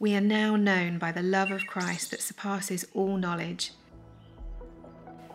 we 0.00 0.14
are 0.14 0.20
now 0.20 0.54
known 0.54 0.96
by 0.96 1.10
the 1.10 1.22
love 1.22 1.50
of 1.50 1.66
Christ 1.66 2.12
that 2.12 2.20
surpasses 2.20 2.86
all 2.94 3.16
knowledge. 3.16 3.72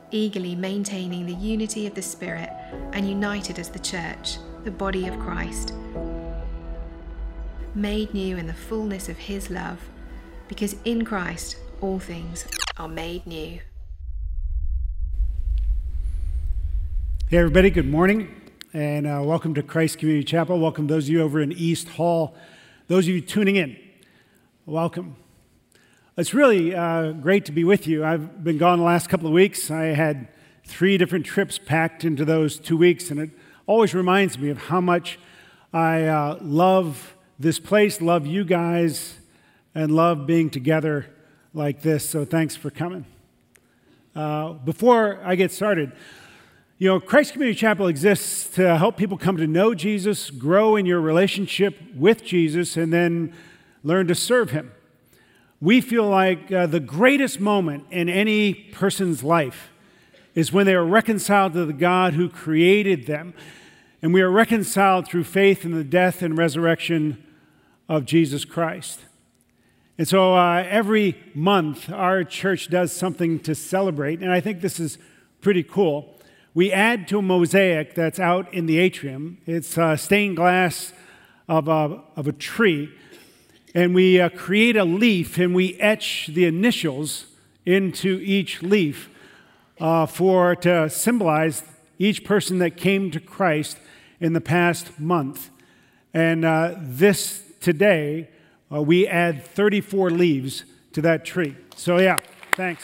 Eagerly 0.09 0.55
maintaining 0.55 1.25
the 1.25 1.33
unity 1.33 1.85
of 1.85 1.95
the 1.95 2.01
Spirit 2.01 2.49
and 2.93 3.05
united 3.05 3.59
as 3.59 3.67
the 3.67 3.79
Church, 3.79 4.37
the 4.63 4.71
body 4.71 5.05
of 5.09 5.19
Christ, 5.19 5.73
made 7.75 8.13
new 8.13 8.37
in 8.37 8.47
the 8.47 8.53
fullness 8.53 9.09
of 9.09 9.17
His 9.17 9.49
love, 9.49 9.81
because 10.47 10.77
in 10.85 11.03
Christ 11.03 11.57
all 11.81 11.99
things 11.99 12.47
are 12.77 12.87
made 12.87 13.27
new. 13.27 13.59
Hey, 17.27 17.37
everybody, 17.37 17.69
good 17.69 17.89
morning, 17.89 18.33
and 18.71 19.07
uh, 19.07 19.19
welcome 19.25 19.53
to 19.55 19.61
Christ 19.61 19.97
Community 19.97 20.23
Chapel. 20.23 20.57
Welcome 20.57 20.87
those 20.87 21.07
of 21.07 21.09
you 21.09 21.21
over 21.21 21.41
in 21.41 21.51
East 21.51 21.89
Hall, 21.89 22.33
those 22.87 23.09
of 23.09 23.13
you 23.13 23.19
tuning 23.19 23.57
in. 23.57 23.82
Welcome. 24.65 25.17
It's 26.15 26.33
really 26.33 26.73
uh, 26.73 27.11
great 27.11 27.43
to 27.47 27.51
be 27.51 27.65
with 27.65 27.85
you. 27.85 28.05
I've 28.05 28.45
been 28.45 28.57
gone 28.57 28.79
the 28.79 28.85
last 28.85 29.09
couple 29.09 29.27
of 29.27 29.33
weeks. 29.33 29.69
I 29.69 29.87
had 29.87 30.29
three 30.63 30.97
different 30.97 31.25
trips 31.25 31.59
packed 31.59 32.05
into 32.05 32.23
those 32.23 32.59
two 32.59 32.77
weeks, 32.77 33.11
and 33.11 33.19
it 33.19 33.31
always 33.65 33.93
reminds 33.93 34.37
me 34.37 34.47
of 34.47 34.57
how 34.57 34.79
much 34.79 35.19
I 35.73 36.05
uh, 36.05 36.37
love 36.41 37.13
this 37.37 37.59
place, 37.59 37.99
love 37.99 38.25
you 38.25 38.45
guys, 38.45 39.15
and 39.75 39.93
love 39.93 40.25
being 40.25 40.49
together 40.49 41.07
like 41.53 41.81
this. 41.81 42.07
So 42.07 42.23
thanks 42.23 42.55
for 42.55 42.69
coming. 42.69 43.05
Uh, 44.15 44.53
before 44.53 45.19
I 45.25 45.35
get 45.35 45.51
started, 45.51 45.91
you 46.77 46.87
know, 46.87 47.01
Christ 47.01 47.33
Community 47.33 47.59
Chapel 47.59 47.87
exists 47.87 48.47
to 48.55 48.77
help 48.77 48.95
people 48.95 49.17
come 49.17 49.35
to 49.35 49.45
know 49.45 49.75
Jesus, 49.75 50.29
grow 50.29 50.77
in 50.77 50.85
your 50.85 51.01
relationship 51.01 51.77
with 51.93 52.23
Jesus, 52.23 52.77
and 52.77 52.93
then 52.93 53.33
learn 53.83 54.07
to 54.07 54.15
serve 54.15 54.51
Him. 54.51 54.71
We 55.61 55.81
feel 55.81 56.07
like 56.07 56.51
uh, 56.51 56.67
the 56.67 56.79
greatest 56.79 57.39
moment 57.39 57.85
in 57.91 58.09
any 58.09 58.53
person's 58.53 59.23
life 59.23 59.69
is 60.35 60.51
when 60.51 60.65
they 60.65 60.73
are 60.73 60.85
reconciled 60.85 61.53
to 61.53 61.65
the 61.65 61.73
God 61.73 62.13
who 62.15 62.27
created 62.27 63.05
them. 63.05 63.33
And 64.01 64.13
we 64.13 64.21
are 64.21 64.31
reconciled 64.31 65.07
through 65.07 65.23
faith 65.23 65.63
in 65.63 65.71
the 65.71 65.83
death 65.83 66.21
and 66.21 66.37
resurrection 66.37 67.23
of 67.87 68.05
Jesus 68.05 68.43
Christ. 68.43 68.99
And 69.97 70.07
so 70.07 70.35
uh, 70.35 70.65
every 70.67 71.15
month, 71.35 71.89
our 71.89 72.23
church 72.23 72.69
does 72.69 72.91
something 72.91 73.39
to 73.41 73.53
celebrate, 73.53 74.21
and 74.21 74.31
I 74.31 74.41
think 74.41 74.61
this 74.61 74.79
is 74.79 74.97
pretty 75.39 75.63
cool. 75.63 76.19
We 76.55 76.71
add 76.71 77.07
to 77.09 77.19
a 77.19 77.21
mosaic 77.21 77.93
that's 77.93 78.19
out 78.19 78.51
in 78.53 78.65
the 78.65 78.79
atrium. 78.79 79.37
It's 79.45 79.77
uh, 79.77 79.95
stained 79.95 80.35
glass 80.35 80.93
of 81.47 81.67
a, 81.67 82.01
of 82.15 82.27
a 82.27 82.31
tree 82.31 82.91
and 83.73 83.95
we 83.95 84.19
uh, 84.19 84.29
create 84.29 84.75
a 84.75 84.83
leaf 84.83 85.37
and 85.37 85.55
we 85.55 85.75
etch 85.75 86.27
the 86.27 86.45
initials 86.45 87.25
into 87.65 88.19
each 88.23 88.61
leaf 88.61 89.09
uh, 89.79 90.05
for 90.05 90.55
to 90.55 90.89
symbolize 90.89 91.63
each 91.97 92.23
person 92.23 92.59
that 92.59 92.77
came 92.77 93.09
to 93.11 93.19
Christ 93.19 93.77
in 94.19 94.33
the 94.33 94.41
past 94.41 94.99
month. 94.99 95.49
And 96.13 96.45
uh, 96.45 96.75
this 96.77 97.43
today, 97.59 98.29
uh, 98.71 98.81
we 98.81 99.07
add 99.07 99.45
34 99.45 100.11
leaves 100.11 100.65
to 100.93 101.01
that 101.01 101.25
tree. 101.25 101.55
So, 101.75 101.97
yeah, 101.97 102.19
thanks. 102.51 102.83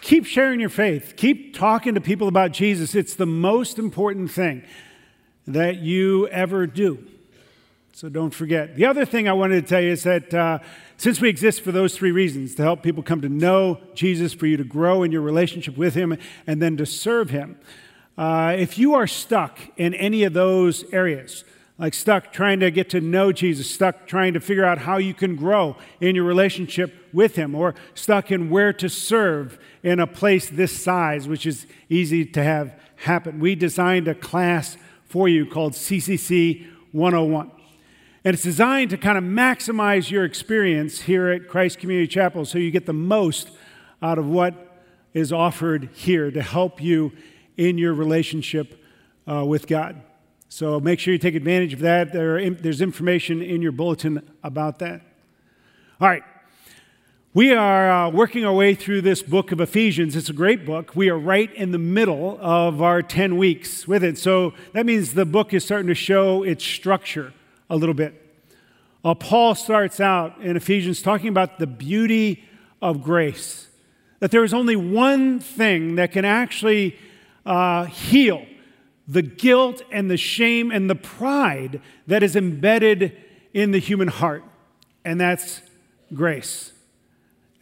Keep 0.00 0.24
sharing 0.24 0.58
your 0.58 0.70
faith. 0.70 1.14
Keep 1.16 1.54
talking 1.54 1.94
to 1.94 2.00
people 2.00 2.26
about 2.26 2.52
Jesus. 2.52 2.94
It's 2.94 3.14
the 3.14 3.26
most 3.26 3.78
important 3.78 4.30
thing 4.30 4.64
that 5.46 5.78
you 5.78 6.28
ever 6.28 6.66
do. 6.66 7.06
So 7.92 8.08
don't 8.08 8.32
forget. 8.32 8.76
The 8.76 8.86
other 8.86 9.04
thing 9.04 9.28
I 9.28 9.32
wanted 9.32 9.62
to 9.62 9.68
tell 9.68 9.80
you 9.80 9.90
is 9.90 10.04
that 10.04 10.32
uh, 10.32 10.60
since 10.96 11.20
we 11.20 11.28
exist 11.28 11.60
for 11.60 11.72
those 11.72 11.94
three 11.94 12.12
reasons 12.12 12.54
to 12.54 12.62
help 12.62 12.82
people 12.82 13.02
come 13.02 13.20
to 13.20 13.28
know 13.28 13.80
Jesus, 13.94 14.32
for 14.32 14.46
you 14.46 14.56
to 14.56 14.64
grow 14.64 15.02
in 15.02 15.12
your 15.12 15.20
relationship 15.20 15.76
with 15.76 15.94
Him, 15.94 16.16
and 16.46 16.62
then 16.62 16.76
to 16.78 16.86
serve 16.86 17.30
Him, 17.30 17.58
uh, 18.16 18.54
if 18.58 18.78
you 18.78 18.94
are 18.94 19.06
stuck 19.06 19.58
in 19.76 19.92
any 19.94 20.24
of 20.24 20.32
those 20.32 20.84
areas, 20.92 21.44
like 21.78 21.94
stuck 21.94 22.32
trying 22.32 22.60
to 22.60 22.70
get 22.70 22.90
to 22.90 23.00
know 23.00 23.32
Jesus, 23.32 23.70
stuck 23.70 24.06
trying 24.06 24.34
to 24.34 24.40
figure 24.40 24.64
out 24.64 24.78
how 24.78 24.98
you 24.98 25.14
can 25.14 25.36
grow 25.36 25.76
in 26.00 26.14
your 26.14 26.24
relationship 26.24 26.94
with 27.12 27.36
Him, 27.36 27.54
or 27.54 27.74
stuck 27.94 28.30
in 28.30 28.50
where 28.50 28.72
to 28.74 28.88
serve 28.88 29.58
in 29.82 29.98
a 29.98 30.06
place 30.06 30.48
this 30.48 30.82
size, 30.82 31.26
which 31.26 31.44
is 31.44 31.66
easy 31.88 32.24
to 32.24 32.42
have 32.42 32.78
happen, 32.96 33.40
we 33.40 33.54
designed 33.54 34.08
a 34.08 34.14
class 34.14 34.76
for 35.10 35.28
you 35.28 35.44
called 35.44 35.72
CCC 35.72 36.66
101. 36.92 37.50
And 38.24 38.34
it's 38.34 38.44
designed 38.44 38.90
to 38.90 38.96
kind 38.96 39.18
of 39.18 39.24
maximize 39.24 40.08
your 40.08 40.24
experience 40.24 41.00
here 41.00 41.28
at 41.30 41.48
Christ 41.48 41.80
Community 41.80 42.06
Chapel 42.06 42.44
so 42.44 42.58
you 42.58 42.70
get 42.70 42.86
the 42.86 42.92
most 42.92 43.50
out 44.00 44.18
of 44.18 44.26
what 44.26 44.54
is 45.12 45.32
offered 45.32 45.90
here 45.94 46.30
to 46.30 46.40
help 46.40 46.80
you 46.80 47.10
in 47.56 47.76
your 47.76 47.92
relationship 47.92 48.84
uh, 49.26 49.44
with 49.44 49.66
God. 49.66 50.00
So 50.48 50.78
make 50.78 51.00
sure 51.00 51.12
you 51.12 51.18
take 51.18 51.34
advantage 51.34 51.72
of 51.72 51.80
that. 51.80 52.12
There, 52.12 52.48
there's 52.50 52.80
information 52.80 53.42
in 53.42 53.62
your 53.62 53.72
bulletin 53.72 54.22
about 54.44 54.78
that. 54.78 55.00
All 56.00 56.08
right, 56.08 56.22
we 57.32 57.52
are 57.52 57.90
uh, 57.90 58.10
working 58.10 58.44
our 58.44 58.52
way 58.52 58.74
through 58.74 59.02
this 59.02 59.22
book 59.22 59.52
of 59.52 59.60
Ephesians. 59.60 60.16
It's 60.16 60.28
a 60.28 60.32
great 60.32 60.66
book. 60.66 60.96
We 60.96 61.10
are 61.10 61.18
right 61.18 61.52
in 61.54 61.70
the 61.70 61.78
middle 61.78 62.36
of 62.40 62.82
our 62.82 63.02
10 63.02 63.36
weeks 63.36 63.86
with 63.86 64.02
it. 64.02 64.18
So 64.18 64.52
that 64.72 64.84
means 64.84 65.14
the 65.14 65.24
book 65.24 65.54
is 65.54 65.64
starting 65.64 65.86
to 65.86 65.94
show 65.94 66.42
its 66.42 66.64
structure 66.64 67.32
a 67.68 67.76
little 67.76 67.94
bit. 67.94 68.16
Uh, 69.04 69.14
Paul 69.14 69.54
starts 69.54 70.00
out 70.00 70.40
in 70.40 70.56
Ephesians 70.56 71.02
talking 71.02 71.28
about 71.28 71.60
the 71.60 71.68
beauty 71.68 72.42
of 72.82 73.00
grace, 73.00 73.68
that 74.18 74.32
there 74.32 74.42
is 74.42 74.52
only 74.52 74.74
one 74.74 75.38
thing 75.38 75.94
that 75.94 76.10
can 76.10 76.24
actually 76.24 76.98
uh, 77.46 77.84
heal 77.84 78.44
the 79.06 79.22
guilt 79.22 79.82
and 79.92 80.10
the 80.10 80.16
shame 80.16 80.72
and 80.72 80.90
the 80.90 80.96
pride 80.96 81.80
that 82.08 82.24
is 82.24 82.34
embedded 82.34 83.16
in 83.54 83.70
the 83.70 83.78
human 83.78 84.08
heart, 84.08 84.42
and 85.04 85.20
that's 85.20 85.62
grace. 86.12 86.72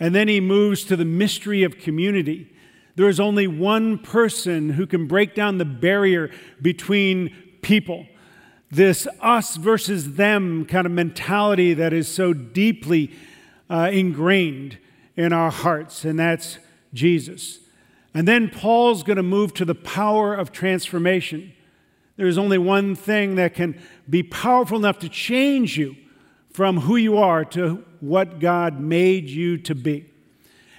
And 0.01 0.15
then 0.15 0.29
he 0.29 0.41
moves 0.41 0.85
to 0.85 0.97
the 0.97 1.05
mystery 1.05 1.63
of 1.65 1.79
community. 1.79 2.53
There 2.97 3.09
is 3.09 3.21
only 3.21 3.47
one 3.47 3.99
person 3.99 4.71
who 4.71 4.87
can 4.87 5.07
break 5.07 5.35
down 5.35 5.59
the 5.59 5.65
barrier 5.65 6.31
between 6.61 7.35
people. 7.63 8.07
This 8.71 9.07
us 9.21 9.57
versus 9.57 10.15
them 10.15 10.65
kind 10.67 10.87
of 10.87 10.93
mentality 10.93 11.75
that 11.75 11.93
is 11.93 12.07
so 12.07 12.33
deeply 12.33 13.13
uh, 13.71 13.91
ingrained 13.93 14.79
in 15.17 15.33
our 15.33 15.51
hearts, 15.51 16.05
and 16.05 16.19
that's 16.19 16.59
Jesus. 16.95 17.61
And 18.15 18.27
then 18.27 18.51
Paul's 18.51 19.03
going 19.03 19.17
to 19.17 19.23
move 19.23 19.55
to 19.55 19.65
the 19.65 19.75
power 19.75 20.35
of 20.35 20.53
transformation. 20.53 21.53
There's 22.17 22.39
only 22.39 22.59
one 22.59 22.95
thing 22.95 23.37
that 23.37 23.55
can 23.55 23.81
be 24.09 24.23
powerful 24.23 24.79
enough 24.79 24.99
to 25.01 25.09
change 25.09 25.77
you 25.77 25.97
from 26.59 26.81
who 26.81 26.97
you 26.97 27.17
are 27.17 27.45
to 27.45 27.85
what 28.01 28.41
God 28.41 28.81
made 28.81 29.31
you 29.31 29.57
to 29.59 29.77
be. 29.77 30.05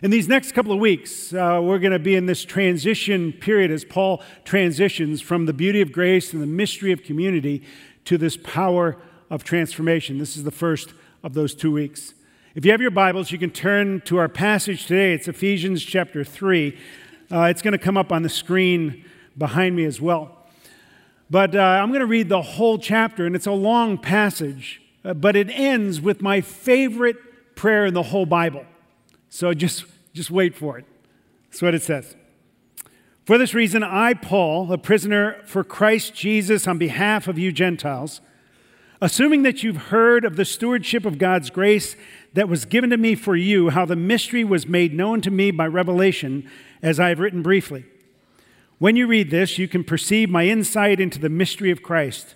In 0.04 0.12
these 0.12 0.28
next 0.28 0.52
couple 0.52 0.74
of 0.74 0.80
weeks, 0.80 1.34
uh, 1.34 1.62
we're 1.64 1.80
going 1.80 1.94
to 1.94 2.00
be 2.00 2.16
in 2.16 2.26
this 2.26 2.44
transition 2.44 3.32
period 3.32 3.72
as 3.72 3.86
Paul 3.86 4.22
transitions 4.44 5.22
from 5.22 5.46
the 5.46 5.54
beauty 5.54 5.80
of 5.80 5.94
grace 5.94 6.34
and 6.34 6.42
the 6.42 6.48
mystery 6.48 6.92
of 6.92 7.04
community 7.04 7.64
to 8.04 8.18
this 8.18 8.36
power 8.36 8.98
of 9.30 9.46
transformation. 9.46 10.18
This 10.18 10.36
is 10.36 10.44
the 10.44 10.52
first 10.52 10.92
of 11.24 11.34
those 11.34 11.56
two 11.56 11.72
weeks. 11.72 12.14
If 12.56 12.66
you 12.66 12.72
have 12.72 12.82
your 12.82 12.92
Bibles, 12.92 13.32
you 13.32 13.38
can 13.38 13.50
turn 13.50 14.02
to 14.02 14.18
our 14.18 14.28
passage 14.28 14.86
today. 14.86 15.14
It's 15.14 15.30
Ephesians 15.30 15.82
chapter 15.82 16.26
3. 16.26 16.78
Uh, 17.32 17.44
it's 17.44 17.62
going 17.62 17.72
to 17.72 17.78
come 17.78 17.96
up 17.96 18.12
on 18.12 18.24
the 18.24 18.28
screen 18.28 19.06
behind 19.38 19.78
me 19.78 19.86
as 19.86 20.02
well. 20.02 20.46
But 21.30 21.56
uh, 21.56 21.62
I'm 21.62 21.88
going 21.88 22.02
to 22.02 22.06
read 22.06 22.28
the 22.28 22.42
whole 22.42 22.80
chapter, 22.80 23.26
and 23.26 23.34
it's 23.34 23.48
a 23.48 23.54
long 23.54 23.98
passage. 23.98 24.82
Uh, 25.04 25.14
but 25.14 25.36
it 25.36 25.50
ends 25.50 26.02
with 26.02 26.22
my 26.22 26.42
favorite 26.42 27.56
prayer 27.56 27.86
in 27.86 27.94
the 27.94 28.04
whole 28.04 28.26
Bible. 28.26 28.66
So 29.30 29.54
just, 29.54 29.86
just 30.14 30.32
wait 30.32 30.56
for 30.56 30.78
it. 30.78 30.86
That's 31.50 31.62
what 31.62 31.76
it 31.76 31.82
says. 31.82 32.16
For 33.26 33.38
this 33.38 33.54
reason, 33.54 33.84
I, 33.84 34.16
Paul, 34.16 34.72
a 34.74 34.78
prisoner 34.78 35.42
for 35.46 35.64
Christ 35.64 36.16
Jesus 36.16 36.68
on 36.68 36.78
behalf 36.78 37.28
of 37.28 37.38
you 37.38 37.52
Gentiles, 37.52 38.22
assuming 39.02 39.44
that 39.44 39.62
you've 39.62 39.78
heard 39.78 40.26
of 40.26 40.36
the 40.36 40.46
stewardship 40.46 41.06
of 41.06 41.18
God's 41.18 41.50
grace 41.50 41.96
that 42.34 42.50
was 42.50 42.66
given 42.66 42.90
to 42.90 42.98
me 42.98 43.16
for 43.16 43.36
you, 43.36 43.70
how 43.70 43.86
the 43.86 43.96
mystery 43.96 44.44
was 44.44 44.68
made 44.68 44.94
known 44.94 45.22
to 45.22 45.32
me 45.32 45.52
by 45.52 45.68
revelation, 45.68 46.50
as 46.82 47.00
I 47.00 47.10
have 47.10 47.20
written 47.20 47.42
briefly. 47.42 47.86
When 48.80 48.96
you 48.96 49.08
read 49.08 49.30
this, 49.30 49.58
you 49.58 49.68
can 49.68 49.84
perceive 49.84 50.30
my 50.30 50.48
insight 50.48 51.00
into 51.00 51.20
the 51.20 51.30
mystery 51.30 51.70
of 51.70 51.84
Christ 51.84 52.36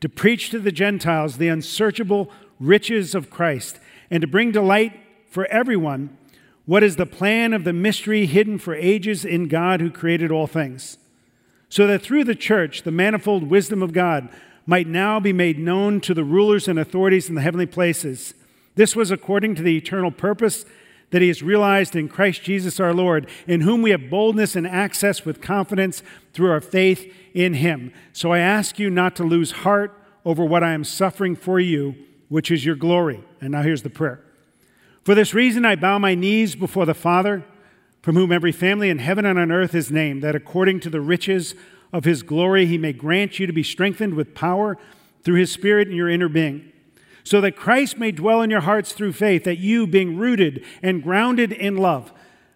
to 0.00 0.08
preach 0.08 0.50
to 0.50 0.58
the 0.58 0.72
Gentiles 0.72 1.36
the 1.36 1.48
unsearchable 1.48 2.30
riches 2.60 3.14
of 3.14 3.30
Christ 3.30 3.78
and 4.10 4.20
to 4.20 4.26
bring 4.26 4.52
to 4.52 4.60
light 4.60 4.98
for 5.28 5.46
everyone 5.46 6.16
what 6.64 6.82
is 6.82 6.96
the 6.96 7.06
plan 7.06 7.52
of 7.52 7.64
the 7.64 7.72
mystery 7.72 8.26
hidden 8.26 8.58
for 8.58 8.74
ages 8.74 9.24
in 9.24 9.48
God 9.48 9.80
who 9.80 9.90
created 9.90 10.32
all 10.32 10.46
things, 10.46 10.98
so 11.68 11.86
that 11.86 12.02
through 12.02 12.24
the 12.24 12.34
church 12.34 12.82
the 12.82 12.90
manifold 12.90 13.44
wisdom 13.44 13.82
of 13.82 13.92
God 13.92 14.28
might 14.66 14.88
now 14.88 15.20
be 15.20 15.32
made 15.32 15.58
known 15.58 16.00
to 16.00 16.12
the 16.12 16.24
rulers 16.24 16.66
and 16.66 16.78
authorities 16.78 17.28
in 17.28 17.36
the 17.36 17.40
heavenly 17.40 17.66
places. 17.66 18.34
This 18.74 18.96
was 18.96 19.12
according 19.12 19.54
to 19.54 19.62
the 19.62 19.76
eternal 19.76 20.10
purpose 20.10 20.64
that 21.10 21.22
He 21.22 21.28
has 21.28 21.42
realized 21.42 21.94
in 21.94 22.08
Christ 22.08 22.42
Jesus 22.42 22.80
our 22.80 22.94
Lord, 22.94 23.28
in 23.46 23.60
whom 23.62 23.82
we 23.82 23.90
have 23.90 24.10
boldness 24.10 24.56
and 24.56 24.66
access 24.66 25.24
with 25.24 25.40
confidence 25.40 26.02
through 26.32 26.50
our 26.50 26.60
faith 26.60 27.12
in 27.34 27.54
Him. 27.54 27.92
So 28.12 28.32
I 28.32 28.38
ask 28.38 28.78
you 28.78 28.90
not 28.90 29.16
to 29.16 29.24
lose 29.24 29.52
heart 29.52 29.98
over 30.24 30.44
what 30.44 30.64
I 30.64 30.72
am 30.72 30.84
suffering 30.84 31.36
for 31.36 31.60
you, 31.60 31.94
which 32.28 32.50
is 32.50 32.64
your 32.64 32.74
glory. 32.74 33.22
And 33.40 33.52
now 33.52 33.62
here's 33.62 33.82
the 33.82 33.90
prayer. 33.90 34.22
For 35.04 35.14
this 35.14 35.32
reason, 35.32 35.64
I 35.64 35.76
bow 35.76 35.98
my 36.00 36.16
knees 36.16 36.56
before 36.56 36.84
the 36.84 36.94
Father, 36.94 37.44
from 38.02 38.16
whom 38.16 38.32
every 38.32 38.52
family 38.52 38.90
in 38.90 38.98
heaven 38.98 39.24
and 39.24 39.38
on 39.38 39.52
earth 39.52 39.74
is 39.74 39.90
named, 39.90 40.22
that 40.24 40.34
according 40.34 40.80
to 40.80 40.90
the 40.90 41.00
riches 41.00 41.54
of 41.92 42.04
his 42.04 42.24
glory, 42.24 42.66
he 42.66 42.78
may 42.78 42.92
grant 42.92 43.38
you 43.38 43.46
to 43.46 43.52
be 43.52 43.62
strengthened 43.62 44.14
with 44.14 44.34
power 44.34 44.76
through 45.22 45.38
his 45.38 45.52
Spirit 45.52 45.88
in 45.88 45.94
your 45.94 46.08
inner 46.08 46.28
being, 46.28 46.72
so 47.26 47.40
that 47.40 47.56
Christ 47.56 47.98
may 47.98 48.12
dwell 48.12 48.40
in 48.40 48.50
your 48.50 48.60
hearts 48.60 48.92
through 48.92 49.12
faith, 49.12 49.42
that 49.42 49.58
you, 49.58 49.84
being 49.84 50.16
rooted 50.16 50.64
and 50.80 51.02
grounded 51.02 51.50
in 51.50 51.76
love, 51.76 52.12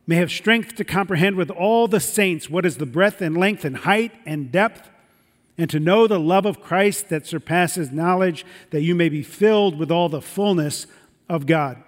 may 0.06 0.14
have 0.14 0.31
strength 0.31 0.76
to 0.76 0.84
comprehend 0.84 1.34
with 1.34 1.50
all 1.50 1.88
the 1.88 1.99
saints 1.99 2.49
what 2.49 2.64
is 2.64 2.76
the 2.76 2.87
breadth 2.87 3.20
and 3.20 3.37
length 3.37 3.64
and 3.64 3.78
height 3.78 4.12
and 4.25 4.52
depth, 4.52 4.88
and 5.58 5.69
to 5.70 5.81
know 5.81 6.06
the 6.06 6.20
love 6.20 6.46
of 6.46 6.62
Christ 6.62 7.08
that 7.08 7.26
surpasses 7.26 7.90
knowledge, 7.90 8.46
that 8.70 8.82
you 8.82 8.94
may 8.94 9.08
be 9.08 9.25
filled 9.25 9.76
with 9.76 9.90
all 9.90 10.08
the 10.08 10.22
fullness 10.22 10.87
of 11.28 11.46
God. 11.46 11.82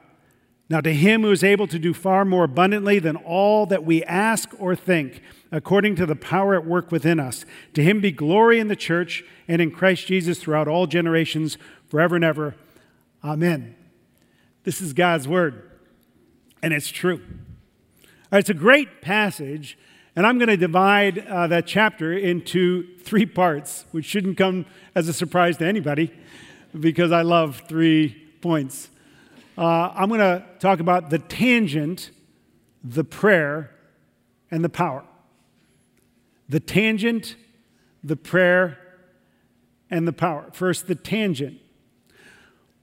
Now, 0.69 0.81
to 0.81 0.93
him 0.93 1.23
who 1.23 1.31
is 1.31 1.45
able 1.45 1.69
to 1.69 1.79
do 1.79 1.95
far 1.95 2.25
more 2.25 2.43
abundantly 2.43 2.99
than 2.99 3.15
all 3.15 3.65
that 3.67 3.85
we 3.85 4.03
ask 4.03 4.49
or 4.59 4.75
think, 4.75 5.23
according 5.53 5.95
to 5.97 6.07
the 6.07 6.17
power 6.17 6.57
at 6.57 6.67
work 6.67 6.91
within 6.91 7.21
us, 7.21 7.45
to 7.75 7.83
him 7.85 8.01
be 8.01 8.11
glory 8.11 8.59
in 8.59 8.67
the 8.67 8.75
church 8.75 9.23
and 9.47 9.63
in 9.63 9.71
Christ 9.71 10.09
Jesus 10.09 10.41
throughout 10.41 10.67
all 10.67 10.89
generations, 10.89 11.59
forever 11.89 12.17
and 12.17 12.25
ever. 12.25 12.57
Amen. 13.25 13.77
This 14.65 14.81
is 14.81 14.93
God's 14.93 15.27
word, 15.27 15.71
and 16.63 16.73
it's 16.73 16.89
true. 16.89 17.21
It's 18.31 18.51
a 18.51 18.55
great 18.55 19.03
passage, 19.03 19.79
and 20.17 20.27
I'm 20.27 20.39
going 20.39 20.49
to 20.49 20.57
divide 20.57 21.19
uh, 21.19 21.47
that 21.49 21.67
chapter 21.67 22.13
into 22.13 22.97
three 22.99 23.27
parts, 23.27 23.85
which 23.93 24.05
shouldn't 24.05 24.39
come 24.39 24.67
as 24.95 25.09
a 25.09 25.13
surprise 25.13 25.57
to 25.59 25.67
anybody 25.67 26.13
because 26.79 27.13
I 27.13 27.23
love 27.23 27.63
three 27.69 28.11
points 28.41 28.89
uh, 29.57 29.93
I'm 29.95 30.09
going 30.09 30.21
to 30.21 30.45
talk 30.59 30.81
about 30.81 31.11
the 31.11 31.19
tangent, 31.19 32.11
the 32.83 33.05
prayer, 33.05 33.71
and 34.51 34.65
the 34.65 34.69
power. 34.69 35.05
The 36.49 36.61
tangent, 36.61 37.37
the 38.03 38.17
prayer, 38.17 38.79
and 39.91 40.09
the 40.09 40.13
power. 40.13 40.49
First, 40.53 40.87
the 40.87 40.95
tangent. 40.95 41.59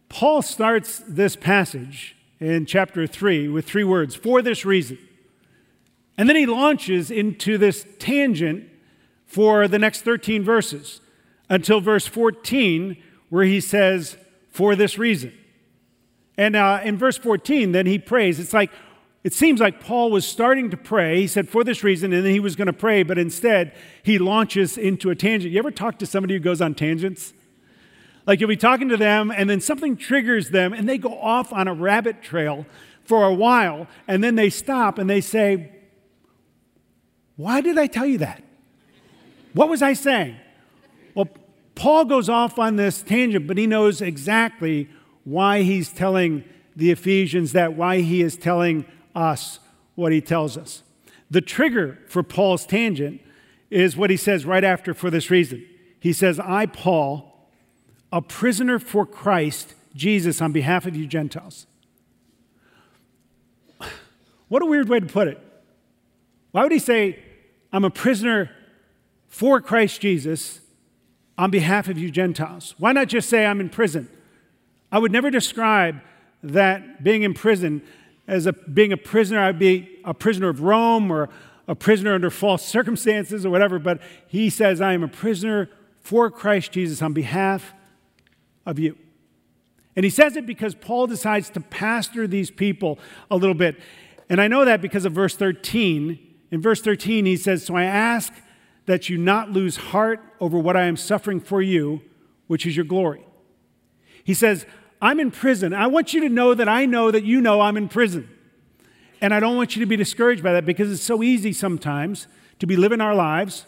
Paul 0.09 0.41
starts 0.41 1.03
this 1.07 1.35
passage 1.35 2.15
in 2.39 2.65
chapter 2.65 3.05
3 3.05 3.47
with 3.47 3.65
three 3.65 3.83
words 3.83 4.15
for 4.15 4.41
this 4.41 4.65
reason. 4.65 4.97
And 6.17 6.27
then 6.27 6.35
he 6.35 6.45
launches 6.45 7.11
into 7.11 7.57
this 7.57 7.85
tangent 7.99 8.67
for 9.25 9.67
the 9.67 9.79
next 9.79 10.01
13 10.01 10.43
verses 10.43 10.99
until 11.47 11.79
verse 11.79 12.07
14, 12.07 12.97
where 13.29 13.45
he 13.45 13.61
says, 13.61 14.17
for 14.49 14.75
this 14.75 14.97
reason. 14.97 15.31
And 16.37 16.55
uh, 16.55 16.81
in 16.83 16.97
verse 16.97 17.17
14, 17.17 17.71
then 17.71 17.85
he 17.85 17.99
prays. 17.99 18.39
It's 18.39 18.53
like, 18.53 18.71
it 19.23 19.33
seems 19.33 19.59
like 19.59 19.79
Paul 19.79 20.11
was 20.11 20.25
starting 20.25 20.69
to 20.71 20.77
pray. 20.77 21.21
He 21.21 21.27
said, 21.27 21.47
for 21.47 21.63
this 21.63 21.83
reason, 21.83 22.11
and 22.13 22.25
then 22.25 22.31
he 22.31 22.39
was 22.39 22.55
going 22.55 22.67
to 22.67 22.73
pray, 22.73 23.03
but 23.03 23.17
instead 23.17 23.73
he 24.03 24.17
launches 24.17 24.77
into 24.77 25.09
a 25.09 25.15
tangent. 25.15 25.53
You 25.53 25.59
ever 25.59 25.71
talk 25.71 25.99
to 25.99 26.05
somebody 26.05 26.33
who 26.33 26.39
goes 26.39 26.61
on 26.61 26.73
tangents? 26.75 27.33
Like 28.25 28.39
you'll 28.39 28.49
be 28.49 28.57
talking 28.57 28.89
to 28.89 28.97
them, 28.97 29.31
and 29.31 29.49
then 29.49 29.61
something 29.61 29.97
triggers 29.97 30.49
them, 30.49 30.73
and 30.73 30.87
they 30.87 30.97
go 30.97 31.17
off 31.19 31.51
on 31.51 31.67
a 31.67 31.73
rabbit 31.73 32.21
trail 32.21 32.65
for 33.03 33.25
a 33.25 33.33
while, 33.33 33.87
and 34.07 34.23
then 34.23 34.35
they 34.35 34.49
stop 34.49 34.99
and 34.99 35.09
they 35.09 35.21
say, 35.21 35.71
Why 37.35 37.61
did 37.61 37.77
I 37.77 37.87
tell 37.87 38.05
you 38.05 38.19
that? 38.19 38.43
What 39.53 39.69
was 39.69 39.81
I 39.81 39.93
saying? 39.93 40.35
Well, 41.15 41.27
Paul 41.73 42.05
goes 42.05 42.29
off 42.29 42.59
on 42.59 42.75
this 42.75 43.01
tangent, 43.01 43.47
but 43.47 43.57
he 43.57 43.65
knows 43.65 44.01
exactly 44.01 44.89
why 45.23 45.63
he's 45.63 45.91
telling 45.91 46.43
the 46.75 46.91
Ephesians 46.91 47.53
that, 47.53 47.73
why 47.73 48.01
he 48.01 48.21
is 48.21 48.37
telling 48.37 48.85
us 49.15 49.59
what 49.95 50.11
he 50.11 50.21
tells 50.21 50.57
us. 50.57 50.83
The 51.31 51.41
trigger 51.41 51.99
for 52.07 52.23
Paul's 52.23 52.65
tangent 52.65 53.21
is 53.69 53.97
what 53.97 54.09
he 54.09 54.17
says 54.17 54.45
right 54.45 54.63
after 54.63 54.93
for 54.93 55.09
this 55.09 55.29
reason. 55.29 55.65
He 55.99 56.13
says, 56.13 56.39
I, 56.39 56.65
Paul, 56.65 57.28
a 58.11 58.21
prisoner 58.21 58.79
for 58.79 59.05
Christ 59.05 59.73
Jesus 59.95 60.41
on 60.41 60.51
behalf 60.51 60.85
of 60.85 60.95
you 60.95 61.05
Gentiles. 61.05 61.67
What 64.47 64.63
a 64.63 64.65
weird 64.65 64.89
way 64.89 64.99
to 64.99 65.05
put 65.05 65.27
it. 65.27 65.39
Why 66.51 66.63
would 66.63 66.71
he 66.71 66.79
say, 66.79 67.19
I'm 67.71 67.85
a 67.85 67.91
prisoner 67.91 68.49
for 69.27 69.61
Christ 69.61 70.01
Jesus 70.01 70.61
on 71.37 71.51
behalf 71.51 71.87
of 71.87 71.97
you 71.97 72.09
Gentiles? 72.09 72.73
Why 72.79 72.91
not 72.91 73.07
just 73.07 73.29
say, 73.29 73.45
I'm 73.45 73.59
in 73.59 73.69
prison? 73.69 74.09
I 74.91 74.97
would 74.97 75.11
never 75.11 75.29
describe 75.29 76.01
that 76.41 77.03
being 77.03 77.21
in 77.21 77.35
prison 77.35 77.83
as 78.27 78.47
a, 78.47 78.53
being 78.53 78.91
a 78.91 78.97
prisoner. 78.97 79.39
I'd 79.39 79.59
be 79.59 79.99
a 80.03 80.15
prisoner 80.15 80.49
of 80.49 80.61
Rome 80.61 81.11
or 81.11 81.29
a 81.67 81.75
prisoner 81.75 82.15
under 82.15 82.31
false 82.31 82.65
circumstances 82.65 83.45
or 83.45 83.51
whatever, 83.51 83.77
but 83.77 84.01
he 84.27 84.49
says, 84.49 84.81
I 84.81 84.93
am 84.93 85.03
a 85.03 85.07
prisoner 85.07 85.69
for 86.01 86.31
Christ 86.31 86.71
Jesus 86.71 87.03
on 87.03 87.13
behalf 87.13 87.73
of 88.69 88.79
you. 88.79 88.97
And 89.95 90.03
he 90.03 90.09
says 90.09 90.35
it 90.35 90.45
because 90.45 90.75
Paul 90.75 91.07
decides 91.07 91.49
to 91.51 91.59
pastor 91.59 92.27
these 92.27 92.51
people 92.51 92.99
a 93.29 93.35
little 93.35 93.55
bit. 93.55 93.77
And 94.29 94.39
I 94.39 94.47
know 94.47 94.63
that 94.63 94.81
because 94.81 95.05
of 95.05 95.13
verse 95.13 95.35
13. 95.35 96.19
In 96.51 96.61
verse 96.61 96.81
13, 96.81 97.25
he 97.25 97.35
says, 97.35 97.65
So 97.65 97.75
I 97.75 97.83
ask 97.83 98.31
that 98.85 99.09
you 99.09 99.17
not 99.17 99.51
lose 99.51 99.77
heart 99.77 100.21
over 100.39 100.57
what 100.57 100.77
I 100.77 100.85
am 100.85 100.95
suffering 100.95 101.39
for 101.39 101.61
you, 101.61 102.01
which 102.47 102.65
is 102.65 102.75
your 102.75 102.85
glory. 102.85 103.25
He 104.23 104.33
says, 104.33 104.65
I'm 105.01 105.19
in 105.19 105.31
prison. 105.31 105.73
I 105.73 105.87
want 105.87 106.13
you 106.13 106.21
to 106.21 106.29
know 106.29 106.53
that 106.53 106.69
I 106.69 106.85
know 106.85 107.11
that 107.11 107.23
you 107.23 107.41
know 107.41 107.61
I'm 107.61 107.77
in 107.77 107.89
prison. 107.89 108.29
And 109.21 109.33
I 109.33 109.39
don't 109.39 109.57
want 109.57 109.75
you 109.75 109.81
to 109.81 109.85
be 109.85 109.95
discouraged 109.95 110.43
by 110.43 110.53
that 110.53 110.65
because 110.65 110.91
it's 110.91 111.03
so 111.03 111.23
easy 111.23 111.51
sometimes 111.51 112.27
to 112.59 112.67
be 112.67 112.75
living 112.75 113.01
our 113.01 113.15
lives 113.15 113.65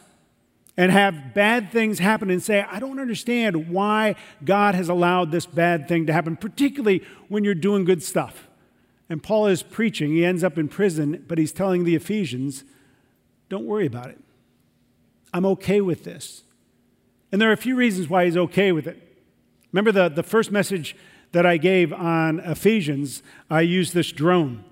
and 0.82 0.92
have 0.92 1.36
bad 1.36 1.72
things 1.72 2.00
happen 2.00 2.32
and 2.32 2.42
say, 2.42 2.66
I 2.68 2.80
don't 2.80 3.00
understand 3.00 3.70
why 3.70 4.16
God 4.44 4.74
has 4.74 4.90
allowed 4.90 5.30
this 5.30 5.46
bad 5.46 5.88
thing 5.88 6.08
to 6.08 6.14
happen, 6.14 6.36
particularly 6.36 7.04
when 7.28 7.44
you're 7.44 7.54
doing 7.54 7.86
good 7.86 8.02
stuff. 8.02 8.48
And 9.08 9.22
Paul 9.22 9.46
is 9.46 9.62
preaching. 9.62 10.10
He 10.10 10.26
ends 10.26 10.44
up 10.44 10.58
in 10.58 10.68
prison, 10.68 11.24
but 11.28 11.38
he's 11.38 11.52
telling 11.52 11.84
the 11.84 11.94
Ephesians, 11.94 12.64
don't 13.48 13.68
worry 13.68 13.86
about 13.86 14.10
it. 14.10 14.20
I'm 15.32 15.46
okay 15.46 15.82
with 15.82 16.04
this. 16.04 16.46
And 17.32 17.40
there 17.40 17.52
are 17.52 17.54
a 17.54 17.58
few 17.58 17.76
reasons 17.76 18.10
why 18.10 18.26
he's 18.26 18.36
okay 18.36 18.72
with 18.72 18.88
it. 18.88 19.22
Remember 19.72 19.92
the, 19.92 20.10
the 20.10 20.24
first 20.24 20.52
message 20.52 20.96
that 21.32 21.46
I 21.46 21.58
gave 21.58 21.94
on 21.94 22.40
Ephesians, 22.40 23.22
I 23.52 23.62
used 23.62 23.94
this 23.94 24.12
drone 24.12 24.64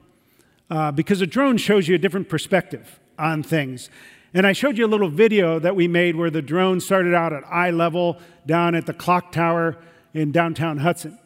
uh, 0.71 0.91
because 0.91 1.21
a 1.21 1.27
drone 1.27 1.57
shows 1.57 1.87
you 1.87 1.93
a 1.93 1.99
different 1.99 2.29
perspective 2.29 2.99
on 3.19 3.43
things. 3.43 3.91
And 4.33 4.45
I 4.45 4.53
showed 4.53 4.77
you 4.77 4.85
a 4.85 4.87
little 4.87 5.09
video 5.09 5.59
that 5.59 5.75
we 5.75 5.87
made 5.87 6.15
where 6.15 6.29
the 6.29 6.41
drone 6.41 6.79
started 6.79 7.15
out 7.15 7.33
at 7.33 7.43
eye 7.47 7.71
level 7.71 8.17
down 8.45 8.75
at 8.75 8.85
the 8.85 8.93
clock 8.93 9.31
tower 9.31 9.77
in 10.13 10.31
downtown 10.31 10.77
Hudson. 10.77 11.17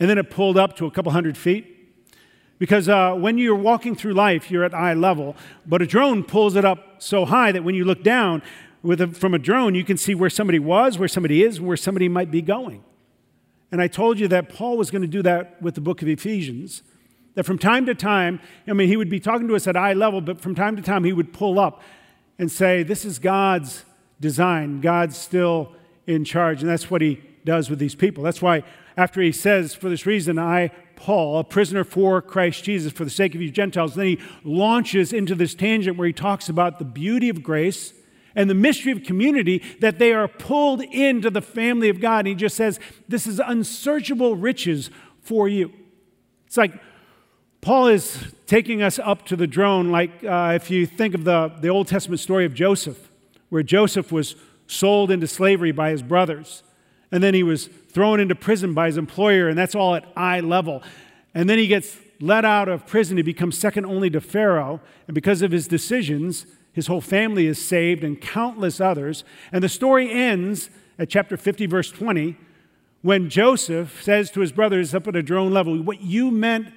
And 0.00 0.08
then 0.08 0.18
it 0.18 0.30
pulled 0.30 0.56
up 0.56 0.76
to 0.76 0.86
a 0.86 0.90
couple 0.90 1.12
hundred 1.12 1.36
feet. 1.36 1.72
Because 2.58 2.88
uh, 2.88 3.12
when 3.12 3.36
you're 3.36 3.54
walking 3.54 3.94
through 3.94 4.14
life, 4.14 4.50
you're 4.50 4.64
at 4.64 4.72
eye 4.72 4.94
level, 4.94 5.36
but 5.66 5.82
a 5.82 5.86
drone 5.86 6.24
pulls 6.24 6.56
it 6.56 6.64
up 6.64 7.02
so 7.02 7.26
high 7.26 7.52
that 7.52 7.62
when 7.62 7.74
you 7.74 7.84
look 7.84 8.02
down 8.02 8.42
a, 8.82 9.08
from 9.08 9.34
a 9.34 9.38
drone, 9.38 9.74
you 9.74 9.84
can 9.84 9.98
see 9.98 10.14
where 10.14 10.30
somebody 10.30 10.58
was, 10.58 10.98
where 10.98 11.08
somebody 11.08 11.42
is, 11.42 11.60
where 11.60 11.76
somebody 11.76 12.08
might 12.08 12.30
be 12.30 12.40
going. 12.40 12.82
And 13.70 13.82
I 13.82 13.88
told 13.88 14.18
you 14.18 14.28
that 14.28 14.48
Paul 14.48 14.78
was 14.78 14.90
going 14.90 15.02
to 15.02 15.08
do 15.08 15.22
that 15.22 15.60
with 15.60 15.74
the 15.74 15.82
book 15.82 16.00
of 16.00 16.08
Ephesians. 16.08 16.82
That 17.34 17.44
from 17.44 17.58
time 17.58 17.84
to 17.86 17.94
time, 17.94 18.40
I 18.66 18.72
mean, 18.72 18.88
he 18.88 18.96
would 18.96 19.10
be 19.10 19.20
talking 19.20 19.48
to 19.48 19.56
us 19.56 19.66
at 19.66 19.76
eye 19.76 19.92
level, 19.92 20.22
but 20.22 20.40
from 20.40 20.54
time 20.54 20.76
to 20.76 20.82
time, 20.82 21.04
he 21.04 21.12
would 21.12 21.34
pull 21.34 21.58
up 21.58 21.82
and 22.38 22.50
say, 22.50 22.82
This 22.82 23.04
is 23.04 23.18
God's 23.18 23.84
design. 24.20 24.80
God's 24.80 25.16
still 25.16 25.72
in 26.06 26.24
charge, 26.24 26.62
and 26.62 26.70
that's 26.70 26.90
what 26.90 27.02
he 27.02 27.20
does 27.44 27.70
with 27.70 27.78
these 27.78 27.94
people. 27.94 28.24
That's 28.24 28.42
why, 28.42 28.62
after 28.96 29.20
he 29.20 29.32
says, 29.32 29.74
For 29.74 29.88
this 29.88 30.06
reason, 30.06 30.38
I, 30.38 30.70
Paul, 30.96 31.38
a 31.38 31.44
prisoner 31.44 31.84
for 31.84 32.22
Christ 32.22 32.64
Jesus, 32.64 32.92
for 32.92 33.04
the 33.04 33.10
sake 33.10 33.34
of 33.34 33.42
you 33.42 33.50
Gentiles, 33.50 33.94
then 33.94 34.06
he 34.06 34.20
launches 34.44 35.12
into 35.12 35.34
this 35.34 35.54
tangent 35.54 35.96
where 35.96 36.06
he 36.06 36.12
talks 36.12 36.48
about 36.48 36.78
the 36.78 36.84
beauty 36.84 37.28
of 37.28 37.42
grace 37.42 37.92
and 38.34 38.50
the 38.50 38.54
mystery 38.54 38.92
of 38.92 39.02
community 39.02 39.62
that 39.80 39.98
they 39.98 40.12
are 40.12 40.28
pulled 40.28 40.82
into 40.82 41.30
the 41.30 41.42
family 41.42 41.88
of 41.88 42.00
God. 42.00 42.20
And 42.20 42.28
he 42.28 42.34
just 42.34 42.56
says, 42.56 42.78
This 43.08 43.26
is 43.26 43.40
unsearchable 43.40 44.36
riches 44.36 44.90
for 45.20 45.48
you. 45.48 45.72
It's 46.46 46.56
like 46.56 46.74
Paul 47.66 47.88
is 47.88 48.24
taking 48.46 48.80
us 48.80 49.00
up 49.00 49.26
to 49.26 49.34
the 49.34 49.48
drone, 49.48 49.90
like 49.90 50.22
uh, 50.22 50.52
if 50.54 50.70
you 50.70 50.86
think 50.86 51.16
of 51.16 51.24
the, 51.24 51.52
the 51.60 51.66
Old 51.66 51.88
Testament 51.88 52.20
story 52.20 52.44
of 52.44 52.54
Joseph, 52.54 53.10
where 53.48 53.64
Joseph 53.64 54.12
was 54.12 54.36
sold 54.68 55.10
into 55.10 55.26
slavery 55.26 55.72
by 55.72 55.90
his 55.90 56.00
brothers, 56.00 56.62
and 57.10 57.24
then 57.24 57.34
he 57.34 57.42
was 57.42 57.66
thrown 57.66 58.20
into 58.20 58.36
prison 58.36 58.72
by 58.72 58.86
his 58.86 58.96
employer, 58.96 59.48
and 59.48 59.58
that's 59.58 59.74
all 59.74 59.96
at 59.96 60.06
eye 60.14 60.38
level. 60.38 60.80
And 61.34 61.50
then 61.50 61.58
he 61.58 61.66
gets 61.66 61.98
let 62.20 62.44
out 62.44 62.68
of 62.68 62.86
prison. 62.86 63.16
He 63.16 63.24
becomes 63.24 63.58
second 63.58 63.84
only 63.84 64.10
to 64.10 64.20
Pharaoh, 64.20 64.80
and 65.08 65.14
because 65.16 65.42
of 65.42 65.50
his 65.50 65.66
decisions, 65.66 66.46
his 66.72 66.86
whole 66.86 67.00
family 67.00 67.48
is 67.48 67.60
saved 67.60 68.04
and 68.04 68.20
countless 68.20 68.80
others. 68.80 69.24
And 69.50 69.64
the 69.64 69.68
story 69.68 70.08
ends 70.08 70.70
at 71.00 71.08
chapter 71.08 71.36
50, 71.36 71.66
verse 71.66 71.90
20, 71.90 72.36
when 73.02 73.28
Joseph 73.28 74.04
says 74.04 74.30
to 74.30 74.40
his 74.40 74.52
brothers 74.52 74.94
up 74.94 75.08
at 75.08 75.16
a 75.16 75.22
drone 75.22 75.50
level, 75.50 75.82
What 75.82 76.00
you 76.00 76.30
meant 76.30 76.68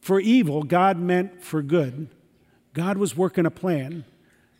for 0.00 0.20
evil, 0.20 0.62
God 0.62 0.98
meant 0.98 1.42
for 1.42 1.62
good. 1.62 2.08
God 2.72 2.98
was 2.98 3.16
working 3.16 3.46
a 3.46 3.50
plan 3.50 4.04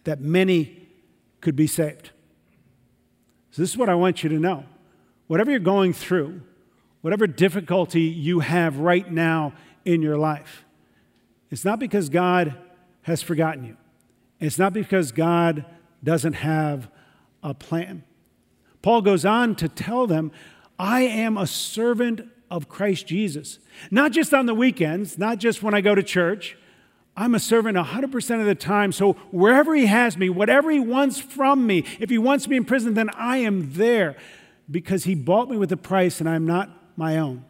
that 0.05 0.21
many 0.21 0.88
could 1.40 1.57
be 1.57 1.66
saved. 1.66 2.11
So, 3.50 3.62
this 3.62 3.71
is 3.71 3.76
what 3.76 3.88
I 3.88 3.95
want 3.95 4.23
you 4.23 4.28
to 4.31 4.38
know. 4.38 4.64
Whatever 5.26 5.50
you're 5.50 5.61
going 5.61 5.93
through, 5.93 6.43
whatever 7.00 7.26
difficulty 7.26 8.02
you 8.02 8.40
have 8.40 8.78
right 8.78 9.11
now 9.11 9.52
in 9.85 10.02
your 10.02 10.19
life, 10.19 10.64
it's 11.50 11.64
not 11.64 11.78
because 11.78 12.09
God 12.09 12.57
has 13.02 13.23
forgotten 13.23 13.64
you. 13.64 13.76
It's 14.40 14.59
not 14.59 14.73
because 14.73 15.12
God 15.12 15.64
doesn't 16.02 16.35
have 16.35 16.88
a 17.43 17.55
plan. 17.55 18.02
Paul 18.83 19.02
goes 19.02 19.25
on 19.25 19.55
to 19.57 19.69
tell 19.69 20.07
them, 20.07 20.33
I 20.78 21.02
am 21.02 21.37
a 21.37 21.47
servant 21.47 22.28
of 22.50 22.69
Christ 22.69 23.07
Jesus. 23.07 23.59
Not 23.91 24.12
just 24.12 24.33
on 24.33 24.47
the 24.47 24.55
weekends, 24.55 25.19
not 25.19 25.38
just 25.38 25.62
when 25.62 25.75
I 25.75 25.81
go 25.81 25.95
to 25.95 26.03
church. 26.03 26.57
I'm 27.17 27.35
a 27.35 27.41
servant 27.41 27.76
100% 27.76 28.41
of 28.41 28.47
the 28.47 28.55
time. 28.55 28.93
So 28.93 29.15
wherever 29.31 29.75
He 29.75 29.87
has 29.87 30.17
me, 30.17 30.29
whatever 30.29 30.71
He 30.71 30.81
wants 30.81 31.19
from 31.19 31.67
me, 31.67 31.85
if 31.99 32.11
He 32.11 32.19
wants 32.19 32.47
me 32.47 32.57
in 32.57 32.65
prison, 32.65 32.95
then 32.95 33.11
I 33.11 33.38
am 33.38 33.73
there 33.73 34.17
because 34.71 35.05
He 35.05 35.15
bought 35.15 35.50
me 35.50 35.57
with 35.57 35.73
a 35.73 35.76
price 35.76 36.21
and 36.21 36.29
I'm 36.29 36.47
not 36.47 36.71
my 36.97 37.19
own. 37.19 37.45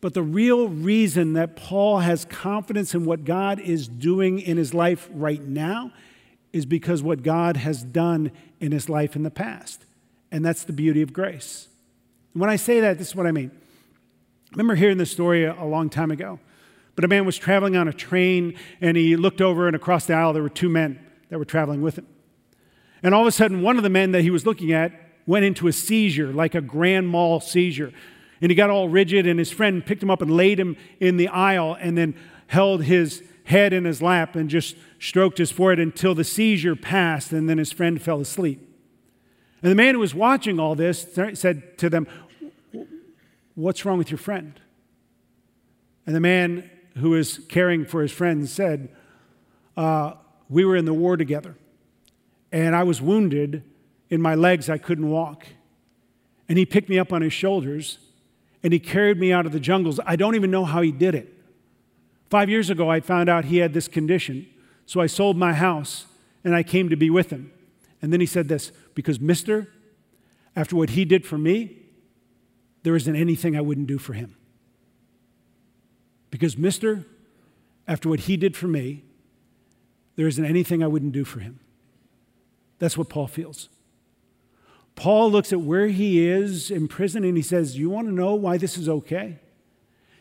But 0.00 0.14
the 0.14 0.22
real 0.22 0.68
reason 0.68 1.32
that 1.32 1.56
Paul 1.56 2.00
has 2.00 2.24
confidence 2.26 2.94
in 2.94 3.04
what 3.04 3.24
God 3.24 3.58
is 3.58 3.88
doing 3.88 4.40
in 4.40 4.56
his 4.56 4.74
life 4.74 5.08
right 5.12 5.42
now 5.42 5.90
is 6.52 6.66
because 6.66 7.02
what 7.02 7.22
God 7.22 7.56
has 7.56 7.82
done 7.82 8.30
in 8.60 8.72
his 8.72 8.88
life 8.88 9.16
in 9.16 9.22
the 9.22 9.30
past. 9.30 9.84
And 10.30 10.44
that's 10.44 10.64
the 10.64 10.72
beauty 10.72 11.02
of 11.02 11.12
grace. 11.12 11.68
When 12.34 12.50
I 12.50 12.56
say 12.56 12.80
that, 12.80 12.98
this 12.98 13.08
is 13.08 13.14
what 13.16 13.26
I 13.26 13.32
mean. 13.32 13.50
Remember 14.52 14.74
hearing 14.74 14.98
this 14.98 15.10
story 15.10 15.44
a, 15.44 15.64
long 15.64 15.90
time 15.90 16.10
ago. 16.10 16.38
But 16.94 17.04
a 17.04 17.08
man 17.08 17.26
was 17.26 17.36
traveling 17.36 17.76
on 17.76 17.88
a 17.88 17.92
train 17.92 18.56
and 18.80 18.96
he 18.96 19.16
looked 19.16 19.40
over, 19.40 19.66
and 19.66 19.76
across 19.76 20.06
the 20.06 20.14
aisle 20.14 20.32
there 20.32 20.42
were 20.42 20.48
two 20.48 20.68
men 20.68 20.98
that 21.28 21.38
were 21.38 21.44
traveling 21.44 21.82
with 21.82 21.98
him. 21.98 22.06
And 23.02 23.14
all 23.14 23.20
of 23.20 23.26
a 23.26 23.32
sudden, 23.32 23.62
one 23.62 23.76
of 23.76 23.82
the 23.82 23.90
men 23.90 24.12
that 24.12 24.22
he 24.22 24.30
was 24.30 24.46
looking 24.46 24.72
at 24.72 24.92
went 25.26 25.44
into 25.44 25.68
a 25.68 25.72
seizure, 25.72 26.32
like 26.32 26.54
a 26.54 26.60
grand 26.60 27.08
mal 27.08 27.40
seizure. 27.40 27.92
And 28.40 28.50
he 28.50 28.54
got 28.54 28.70
all 28.70 28.88
rigid, 28.88 29.26
and 29.26 29.38
his 29.38 29.50
friend 29.50 29.84
picked 29.84 30.02
him 30.02 30.10
up 30.10 30.22
and 30.22 30.30
laid 30.30 30.58
him 30.58 30.76
in 31.00 31.16
the 31.16 31.28
aisle 31.28 31.76
and 31.78 31.96
then 31.96 32.14
held 32.46 32.84
his 32.84 33.22
head 33.44 33.72
in 33.72 33.84
his 33.84 34.02
lap 34.02 34.34
and 34.34 34.48
just 34.48 34.76
stroked 34.98 35.38
his 35.38 35.52
forehead 35.52 35.78
until 35.78 36.14
the 36.14 36.24
seizure 36.24 36.76
passed, 36.76 37.32
and 37.32 37.48
then 37.48 37.58
his 37.58 37.72
friend 37.72 38.00
fell 38.00 38.20
asleep. 38.20 38.60
And 39.62 39.70
the 39.70 39.76
man 39.76 39.94
who 39.94 40.00
was 40.00 40.14
watching 40.14 40.60
all 40.60 40.74
this 40.74 41.06
said 41.34 41.78
to 41.78 41.90
them, 41.90 42.06
What's 43.56 43.84
wrong 43.84 43.98
with 43.98 44.10
your 44.10 44.18
friend? 44.18 44.60
And 46.06 46.14
the 46.14 46.20
man 46.20 46.70
who 46.98 47.10
was 47.10 47.40
caring 47.48 47.84
for 47.84 48.02
his 48.02 48.12
friend 48.12 48.48
said, 48.48 48.94
uh, 49.76 50.12
We 50.48 50.64
were 50.64 50.76
in 50.76 50.84
the 50.84 50.94
war 50.94 51.16
together, 51.16 51.56
and 52.52 52.76
I 52.76 52.84
was 52.84 53.02
wounded 53.02 53.64
in 54.08 54.20
my 54.20 54.34
legs. 54.34 54.70
I 54.70 54.78
couldn't 54.78 55.08
walk. 55.08 55.46
And 56.48 56.58
he 56.58 56.66
picked 56.66 56.88
me 56.88 56.98
up 56.98 57.12
on 57.12 57.22
his 57.22 57.32
shoulders 57.32 57.98
and 58.62 58.72
he 58.72 58.78
carried 58.78 59.18
me 59.18 59.32
out 59.32 59.46
of 59.46 59.52
the 59.52 59.60
jungles. 59.60 59.98
I 60.06 60.16
don't 60.16 60.34
even 60.34 60.50
know 60.50 60.64
how 60.64 60.82
he 60.82 60.92
did 60.92 61.14
it. 61.14 61.32
Five 62.30 62.48
years 62.48 62.70
ago, 62.70 62.90
I 62.90 63.00
found 63.00 63.28
out 63.28 63.46
he 63.46 63.58
had 63.58 63.72
this 63.72 63.88
condition, 63.88 64.46
so 64.84 65.00
I 65.00 65.06
sold 65.06 65.36
my 65.36 65.52
house 65.52 66.06
and 66.44 66.54
I 66.54 66.62
came 66.62 66.88
to 66.88 66.96
be 66.96 67.10
with 67.10 67.30
him. 67.30 67.52
And 68.00 68.12
then 68.12 68.20
he 68.20 68.26
said 68.26 68.48
this 68.48 68.70
because, 68.94 69.18
mister, 69.18 69.72
after 70.54 70.76
what 70.76 70.90
he 70.90 71.04
did 71.04 71.24
for 71.24 71.38
me, 71.38 71.85
there 72.86 72.94
isn't 72.94 73.16
anything 73.16 73.56
I 73.56 73.60
wouldn't 73.60 73.88
do 73.88 73.98
for 73.98 74.12
him. 74.12 74.36
Because, 76.30 76.56
mister, 76.56 77.04
after 77.88 78.08
what 78.08 78.20
he 78.20 78.36
did 78.36 78.56
for 78.56 78.68
me, 78.68 79.02
there 80.14 80.28
isn't 80.28 80.44
anything 80.44 80.84
I 80.84 80.86
wouldn't 80.86 81.10
do 81.10 81.24
for 81.24 81.40
him. 81.40 81.58
That's 82.78 82.96
what 82.96 83.08
Paul 83.08 83.26
feels. 83.26 83.68
Paul 84.94 85.32
looks 85.32 85.52
at 85.52 85.62
where 85.62 85.88
he 85.88 86.28
is 86.28 86.70
in 86.70 86.86
prison 86.86 87.24
and 87.24 87.36
he 87.36 87.42
says, 87.42 87.76
You 87.76 87.90
want 87.90 88.06
to 88.06 88.14
know 88.14 88.36
why 88.36 88.56
this 88.56 88.78
is 88.78 88.88
okay? 88.88 89.40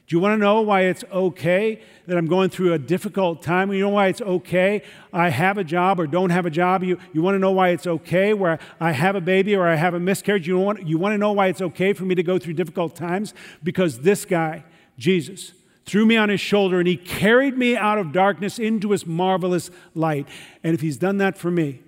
Do 0.08 0.16
you 0.16 0.20
want 0.20 0.34
to 0.34 0.38
know 0.38 0.62
why 0.62 0.82
it's 0.82 1.04
okay 1.12 1.82
that 2.06 2.16
I'm 2.16 2.28
going 2.28 2.52
through 2.52 2.74
a 2.74 2.78
difficult 2.80 3.42
time? 3.42 3.74
You 3.74 3.80
know 3.80 3.90
why 3.90 4.08
it's 4.08 4.22
okay 4.22 4.84
I 5.12 5.30
have 5.30 5.58
a 5.58 5.64
job 5.64 6.00
or 6.00 6.06
don't 6.06 6.30
have 6.30 6.46
a 6.46 6.52
job? 6.52 6.84
You, 6.84 7.00
you 7.12 7.24
want 7.24 7.34
to 7.34 7.40
know 7.40 7.52
why 7.52 7.70
it's 7.70 7.88
okay 7.88 8.32
where 8.34 8.60
I 8.80 8.92
have 8.92 9.16
a 9.16 9.22
baby 9.22 9.56
or 9.56 9.68
I 9.68 9.76
have 9.76 9.96
a 9.96 10.00
miscarriage? 10.00 10.48
You 10.48 10.60
want, 10.60 10.88
you 10.88 11.00
want 11.00 11.14
to 11.14 11.18
know 11.18 11.32
why 11.32 11.48
it's 11.48 11.62
okay 11.62 11.94
for 11.94 12.04
me 12.04 12.14
to 12.14 12.22
go 12.22 12.38
through 12.38 12.54
difficult 12.54 12.96
times? 12.96 13.34
Because 13.64 14.00
this 14.00 14.26
guy, 14.26 14.64
Jesus, 15.00 15.54
threw 15.86 16.06
me 16.06 16.18
on 16.18 16.30
his 16.30 16.40
shoulder 16.40 16.78
and 16.78 16.88
he 16.88 16.98
carried 16.98 17.58
me 17.58 17.76
out 17.76 17.98
of 17.98 18.12
darkness 18.12 18.60
into 18.60 18.92
his 18.92 19.08
marvelous 19.08 19.72
light. 19.96 20.28
And 20.64 20.76
if 20.76 20.82
he's 20.82 20.98
done 20.98 21.18
that 21.18 21.36
for 21.36 21.50
me, 21.50 21.82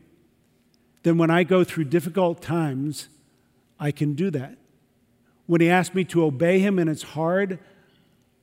then 1.04 1.20
when 1.20 1.30
I 1.30 1.44
go 1.44 1.64
through 1.64 1.86
difficult 1.86 2.42
times, 2.42 3.10
I 3.80 3.92
can 3.92 4.16
do 4.16 4.32
that. 4.32 4.58
When 5.46 5.62
he 5.62 5.70
asks 5.70 5.94
me 5.94 6.04
to 6.06 6.24
obey 6.24 6.60
him 6.60 6.80
and 6.80 6.90
it's 6.90 7.04
hard, 7.04 7.60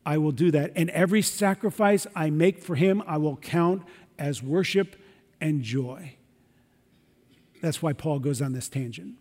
I 0.07 0.19
will 0.19 0.33
do 0.33 0.51
that. 0.51 0.73
And 0.77 0.91
every 0.91 1.23
sacrifice 1.23 2.07
I 2.15 2.31
make 2.31 2.63
for 2.63 2.75
him, 2.75 3.03
I 3.07 3.17
will 3.17 3.37
count 3.37 3.83
as 4.19 4.43
worship 4.43 4.97
and 5.41 5.63
joy. 5.63 6.17
That's 7.61 7.83
why 7.83 7.95
Paul 7.95 8.19
goes 8.19 8.43
on 8.43 8.53
this 8.53 8.69
tangent. 8.69 9.15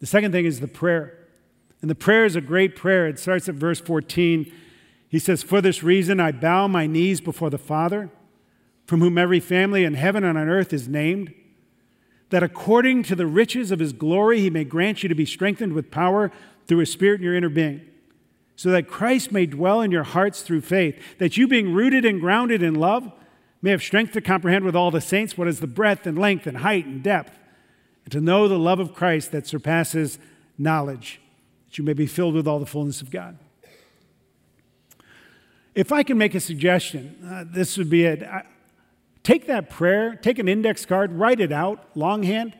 The 0.00 0.06
second 0.06 0.32
thing 0.32 0.46
is 0.46 0.60
the 0.60 0.68
prayer. 0.68 1.18
And 1.80 1.90
the 1.90 1.96
prayer 1.96 2.24
is 2.24 2.36
a 2.36 2.40
great 2.40 2.76
prayer. 2.76 3.08
It 3.08 3.18
starts 3.18 3.48
at 3.48 3.56
verse 3.56 3.80
14. 3.80 4.52
He 5.08 5.18
says, 5.18 5.42
For 5.42 5.60
this 5.60 5.82
reason 5.82 6.20
I 6.20 6.30
bow 6.30 6.68
my 6.68 6.86
knees 6.86 7.20
before 7.20 7.50
the 7.50 7.58
Father, 7.58 8.10
from 8.86 9.00
whom 9.00 9.18
every 9.18 9.40
family 9.40 9.84
in 9.84 9.94
heaven 9.94 10.22
and 10.22 10.38
on 10.38 10.48
earth 10.48 10.72
is 10.72 10.88
named, 10.88 11.34
that 12.30 12.42
according 12.42 13.02
to 13.04 13.16
the 13.16 13.26
riches 13.26 13.70
of 13.70 13.78
his 13.78 13.92
glory 13.92 14.40
he 14.40 14.50
may 14.50 14.64
grant 14.64 15.02
you 15.02 15.08
to 15.08 15.14
be 15.14 15.26
strengthened 15.26 15.72
with 15.72 15.90
power 15.90 16.30
through 16.66 16.78
his 16.78 16.92
Spirit 16.92 17.20
in 17.20 17.24
your 17.24 17.34
inner 17.34 17.48
being 17.48 17.82
so 18.62 18.70
that 18.70 18.86
Christ 18.86 19.32
may 19.32 19.44
dwell 19.44 19.80
in 19.80 19.90
your 19.90 20.04
hearts 20.04 20.42
through 20.42 20.60
faith, 20.60 20.96
that 21.18 21.36
you, 21.36 21.48
being 21.48 21.72
rooted 21.72 22.04
and 22.04 22.20
grounded 22.20 22.62
in 22.62 22.76
love, 22.76 23.10
may 23.60 23.72
have 23.72 23.82
strength 23.82 24.12
to 24.12 24.20
comprehend 24.20 24.64
with 24.64 24.76
all 24.76 24.92
the 24.92 25.00
saints 25.00 25.36
what 25.36 25.48
is 25.48 25.58
the 25.58 25.66
breadth 25.66 26.06
and 26.06 26.16
length 26.16 26.46
and 26.46 26.58
height 26.58 26.86
and 26.86 27.02
depth, 27.02 27.36
and 28.04 28.12
to 28.12 28.20
know 28.20 28.46
the 28.46 28.60
love 28.60 28.78
of 28.78 28.94
Christ 28.94 29.32
that 29.32 29.48
surpasses 29.48 30.16
knowledge, 30.56 31.20
that 31.66 31.76
you 31.76 31.82
may 31.82 31.92
be 31.92 32.06
filled 32.06 32.34
with 32.34 32.46
all 32.46 32.60
the 32.60 32.66
fullness 32.66 33.02
of 33.02 33.10
God. 33.10 33.36
If 35.74 35.90
I 35.90 36.04
can 36.04 36.16
make 36.16 36.36
a 36.36 36.40
suggestion, 36.40 37.18
uh, 37.28 37.44
this 37.44 37.76
would 37.76 37.90
be 37.90 38.04
it. 38.04 38.22
I, 38.22 38.44
take 39.24 39.48
that 39.48 39.70
prayer, 39.70 40.14
take 40.14 40.38
an 40.38 40.46
index 40.46 40.86
card, 40.86 41.10
write 41.14 41.40
it 41.40 41.50
out 41.50 41.84
longhand, 41.96 42.54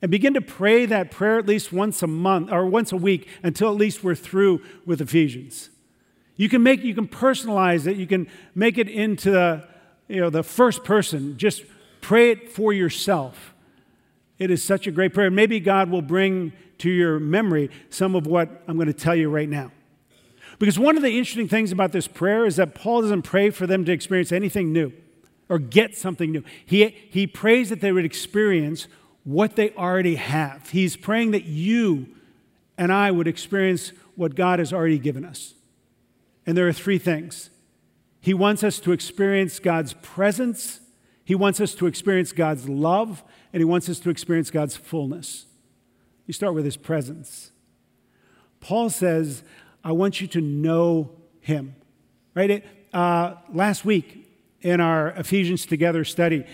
and 0.00 0.10
begin 0.10 0.34
to 0.34 0.40
pray 0.40 0.86
that 0.86 1.10
prayer 1.10 1.38
at 1.38 1.46
least 1.46 1.72
once 1.72 2.02
a 2.02 2.06
month 2.06 2.50
or 2.52 2.66
once 2.66 2.92
a 2.92 2.96
week 2.96 3.28
until 3.42 3.68
at 3.68 3.76
least 3.76 4.04
we're 4.04 4.14
through 4.14 4.62
with 4.86 5.00
Ephesians. 5.00 5.70
You 6.36 6.48
can 6.48 6.62
make 6.62 6.84
you 6.84 6.94
can 6.94 7.08
personalize 7.08 7.86
it, 7.86 7.96
you 7.96 8.06
can 8.06 8.28
make 8.54 8.78
it 8.78 8.88
into 8.88 9.30
the, 9.30 9.66
you 10.06 10.20
know, 10.20 10.30
the 10.30 10.44
first 10.44 10.84
person. 10.84 11.36
Just 11.36 11.64
pray 12.00 12.30
it 12.30 12.50
for 12.50 12.72
yourself. 12.72 13.54
It 14.38 14.50
is 14.50 14.62
such 14.62 14.86
a 14.86 14.92
great 14.92 15.12
prayer. 15.12 15.30
Maybe 15.30 15.58
God 15.58 15.90
will 15.90 16.02
bring 16.02 16.52
to 16.78 16.88
your 16.88 17.18
memory 17.18 17.70
some 17.90 18.14
of 18.14 18.26
what 18.26 18.62
I'm 18.68 18.76
going 18.76 18.86
to 18.86 18.92
tell 18.92 19.16
you 19.16 19.28
right 19.28 19.48
now. 19.48 19.72
Because 20.60 20.78
one 20.78 20.96
of 20.96 21.02
the 21.02 21.18
interesting 21.18 21.48
things 21.48 21.72
about 21.72 21.92
this 21.92 22.06
prayer 22.08 22.44
is 22.46 22.56
that 22.56 22.74
Paul 22.74 23.02
doesn't 23.02 23.22
pray 23.22 23.50
for 23.50 23.66
them 23.66 23.84
to 23.84 23.92
experience 23.92 24.32
anything 24.32 24.72
new 24.72 24.92
or 25.48 25.58
get 25.58 25.96
something 25.96 26.30
new. 26.30 26.44
He, 26.64 26.88
he 27.10 27.26
prays 27.26 27.68
that 27.70 27.80
they 27.80 27.92
would 27.92 28.04
experience 28.04 28.86
what 29.28 29.56
they 29.56 29.70
already 29.72 30.14
have. 30.14 30.70
He's 30.70 30.96
praying 30.96 31.32
that 31.32 31.44
you 31.44 32.06
and 32.78 32.90
I 32.90 33.10
would 33.10 33.28
experience 33.28 33.92
what 34.16 34.34
God 34.34 34.58
has 34.58 34.72
already 34.72 34.98
given 34.98 35.22
us. 35.22 35.52
And 36.46 36.56
there 36.56 36.66
are 36.66 36.72
three 36.72 36.96
things 36.96 37.50
He 38.22 38.32
wants 38.32 38.64
us 38.64 38.80
to 38.80 38.92
experience 38.92 39.58
God's 39.58 39.92
presence, 39.92 40.80
He 41.26 41.34
wants 41.34 41.60
us 41.60 41.74
to 41.74 41.86
experience 41.86 42.32
God's 42.32 42.70
love, 42.70 43.22
and 43.52 43.60
He 43.60 43.66
wants 43.66 43.90
us 43.90 44.00
to 44.00 44.08
experience 44.08 44.50
God's 44.50 44.76
fullness. 44.76 45.44
You 46.24 46.32
start 46.32 46.54
with 46.54 46.64
His 46.64 46.78
presence. 46.78 47.50
Paul 48.60 48.88
says, 48.88 49.42
I 49.84 49.92
want 49.92 50.22
you 50.22 50.26
to 50.28 50.40
know 50.40 51.10
Him. 51.40 51.76
Right? 52.34 52.50
It, 52.50 52.66
uh, 52.94 53.34
last 53.52 53.84
week 53.84 54.26
in 54.62 54.80
our 54.80 55.10
Ephesians 55.10 55.66
Together 55.66 56.02
study, 56.02 56.46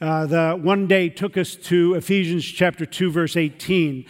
uh, 0.00 0.26
the 0.26 0.52
one 0.52 0.86
day 0.86 1.08
took 1.08 1.36
us 1.36 1.54
to 1.56 1.94
Ephesians 1.94 2.44
chapter 2.44 2.86
2, 2.86 3.10
verse 3.10 3.36
18, 3.36 4.06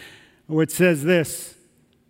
where 0.47 0.63
it 0.63 0.71
says 0.71 1.03
this 1.03 1.57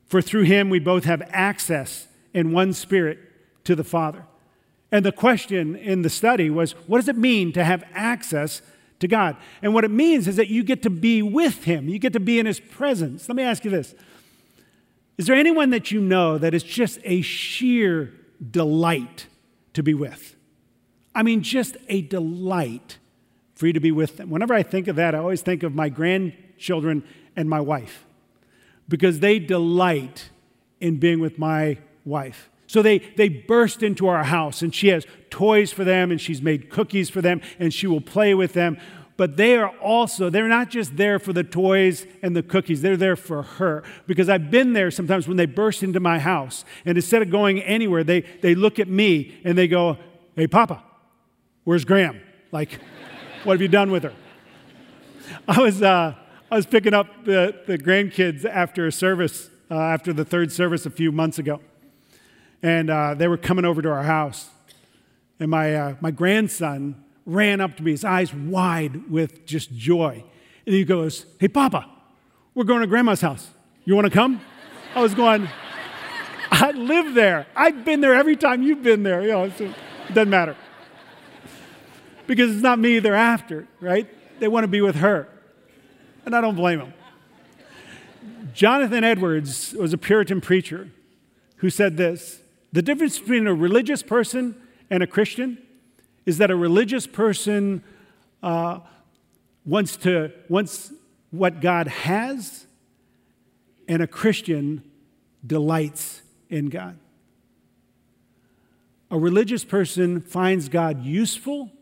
For 0.06 0.20
through 0.20 0.42
him 0.42 0.68
we 0.68 0.78
both 0.78 1.04
have 1.04 1.22
access 1.30 2.08
in 2.34 2.52
one 2.52 2.72
spirit 2.72 3.18
to 3.64 3.74
the 3.74 3.84
Father. 3.84 4.24
And 4.92 5.04
the 5.04 5.12
question 5.12 5.76
in 5.76 6.02
the 6.02 6.10
study 6.10 6.50
was 6.50 6.72
what 6.86 6.98
does 6.98 7.08
it 7.08 7.16
mean 7.16 7.52
to 7.52 7.64
have 7.64 7.84
access 7.94 8.60
to 8.98 9.08
God? 9.08 9.36
And 9.62 9.72
what 9.72 9.84
it 9.84 9.90
means 9.90 10.28
is 10.28 10.36
that 10.36 10.48
you 10.48 10.62
get 10.62 10.82
to 10.82 10.90
be 10.90 11.22
with 11.22 11.64
him, 11.64 11.88
you 11.88 11.98
get 11.98 12.12
to 12.12 12.20
be 12.20 12.38
in 12.38 12.46
his 12.46 12.60
presence. 12.60 13.28
Let 13.28 13.36
me 13.36 13.42
ask 13.42 13.64
you 13.64 13.70
this 13.70 13.94
Is 15.16 15.26
there 15.26 15.36
anyone 15.36 15.70
that 15.70 15.90
you 15.90 16.00
know 16.00 16.36
that 16.36 16.52
is 16.52 16.62
just 16.62 16.98
a 17.04 17.22
sheer 17.22 18.12
delight 18.50 19.26
to 19.72 19.82
be 19.82 19.94
with? 19.94 20.36
I 21.14 21.22
mean, 21.22 21.42
just 21.42 21.76
a 21.88 22.02
delight 22.02 22.98
you 23.66 23.72
to 23.72 23.80
be 23.80 23.92
with 23.92 24.16
them. 24.16 24.30
Whenever 24.30 24.54
I 24.54 24.62
think 24.62 24.88
of 24.88 24.96
that, 24.96 25.14
I 25.14 25.18
always 25.18 25.42
think 25.42 25.62
of 25.62 25.74
my 25.74 25.88
grandchildren 25.88 27.04
and 27.36 27.48
my 27.48 27.60
wife 27.60 28.04
because 28.88 29.20
they 29.20 29.38
delight 29.38 30.30
in 30.80 30.98
being 30.98 31.20
with 31.20 31.38
my 31.38 31.78
wife. 32.04 32.50
So 32.66 32.82
they, 32.82 32.98
they 32.98 33.28
burst 33.28 33.82
into 33.82 34.06
our 34.06 34.24
house, 34.24 34.62
and 34.62 34.74
she 34.74 34.88
has 34.88 35.04
toys 35.28 35.72
for 35.72 35.84
them, 35.84 36.10
and 36.10 36.20
she's 36.20 36.40
made 36.40 36.70
cookies 36.70 37.10
for 37.10 37.20
them, 37.20 37.40
and 37.58 37.74
she 37.74 37.86
will 37.86 38.00
play 38.00 38.34
with 38.34 38.52
them. 38.52 38.78
But 39.16 39.36
they 39.36 39.56
are 39.56 39.68
also, 39.78 40.30
they're 40.30 40.48
not 40.48 40.70
just 40.70 40.96
there 40.96 41.18
for 41.18 41.32
the 41.32 41.44
toys 41.44 42.06
and 42.22 42.34
the 42.34 42.42
cookies, 42.42 42.80
they're 42.80 42.96
there 42.96 43.16
for 43.16 43.42
her. 43.42 43.82
Because 44.06 44.28
I've 44.28 44.50
been 44.50 44.72
there 44.72 44.90
sometimes 44.90 45.28
when 45.28 45.36
they 45.36 45.46
burst 45.46 45.82
into 45.82 46.00
my 46.00 46.18
house, 46.18 46.64
and 46.84 46.96
instead 46.96 47.22
of 47.22 47.30
going 47.30 47.60
anywhere, 47.62 48.04
they, 48.04 48.20
they 48.20 48.54
look 48.54 48.78
at 48.78 48.88
me 48.88 49.40
and 49.44 49.58
they 49.58 49.68
go, 49.68 49.98
Hey, 50.36 50.46
Papa, 50.46 50.82
Where's 51.64 51.84
Gram? 51.84 52.20
Like, 52.52 52.80
what 53.44 53.54
have 53.54 53.62
you 53.62 53.68
done 53.68 53.90
with 53.90 54.02
her? 54.02 54.12
I 55.48 55.60
was, 55.60 55.82
uh, 55.82 56.14
I 56.50 56.54
was 56.54 56.66
picking 56.66 56.92
up 56.92 57.24
the, 57.24 57.58
the 57.66 57.78
grandkids 57.78 58.44
after 58.44 58.86
a 58.86 58.92
service, 58.92 59.48
uh, 59.70 59.78
after 59.78 60.12
the 60.12 60.24
third 60.24 60.52
service 60.52 60.84
a 60.84 60.90
few 60.90 61.10
months 61.10 61.38
ago. 61.38 61.60
And 62.62 62.90
uh, 62.90 63.14
they 63.14 63.28
were 63.28 63.38
coming 63.38 63.64
over 63.64 63.80
to 63.80 63.88
our 63.90 64.02
house. 64.02 64.50
And 65.38 65.50
my, 65.50 65.74
uh, 65.74 65.94
my 66.02 66.10
grandson 66.10 67.02
ran 67.24 67.62
up 67.62 67.76
to 67.78 67.82
me, 67.82 67.92
his 67.92 68.04
eyes 68.04 68.34
wide 68.34 69.10
with 69.10 69.46
just 69.46 69.74
joy. 69.74 70.22
And 70.66 70.74
he 70.74 70.84
goes, 70.84 71.24
Hey, 71.38 71.48
Papa, 71.48 71.88
we're 72.54 72.64
going 72.64 72.82
to 72.82 72.86
Grandma's 72.86 73.22
house. 73.22 73.48
You 73.86 73.94
want 73.94 74.04
to 74.04 74.12
come? 74.12 74.42
I 74.94 75.00
was 75.00 75.14
going, 75.14 75.48
I 76.50 76.72
live 76.72 77.14
there. 77.14 77.46
I've 77.56 77.86
been 77.86 78.02
there 78.02 78.14
every 78.14 78.36
time 78.36 78.62
you've 78.62 78.82
been 78.82 79.02
there. 79.02 79.22
You 79.22 79.28
know, 79.28 79.44
it 79.44 79.74
doesn't 80.12 80.28
matter 80.28 80.56
because 82.30 82.52
it's 82.52 82.62
not 82.62 82.78
me 82.78 83.00
they're 83.00 83.16
after, 83.16 83.66
right? 83.80 84.08
They 84.38 84.46
want 84.46 84.62
to 84.62 84.68
be 84.68 84.80
with 84.80 84.94
her. 84.94 85.26
And 86.24 86.36
I 86.36 86.40
don't 86.40 86.54
blame 86.54 86.78
them. 86.78 86.94
Jonathan 88.54 89.02
Edwards 89.02 89.72
was 89.72 89.92
a 89.92 89.98
Puritan 89.98 90.40
preacher 90.40 90.90
who 91.56 91.70
said 91.70 91.96
this 91.96 92.40
The 92.72 92.82
difference 92.82 93.18
between 93.18 93.48
a 93.48 93.52
religious 93.52 94.04
person 94.04 94.54
and 94.90 95.02
a 95.02 95.08
Christian 95.08 95.58
is 96.24 96.38
that 96.38 96.52
a 96.52 96.54
religious 96.54 97.04
person 97.04 97.82
uh, 98.44 98.78
wants, 99.66 99.96
to, 99.96 100.30
wants 100.48 100.92
what 101.32 101.60
God 101.60 101.88
has, 101.88 102.64
and 103.88 104.00
a 104.00 104.06
Christian 104.06 104.88
delights 105.44 106.22
in 106.48 106.68
God. 106.68 106.96
A 109.10 109.18
religious 109.18 109.64
person 109.64 110.20
finds 110.20 110.68
God 110.68 111.02
useful 111.02 111.72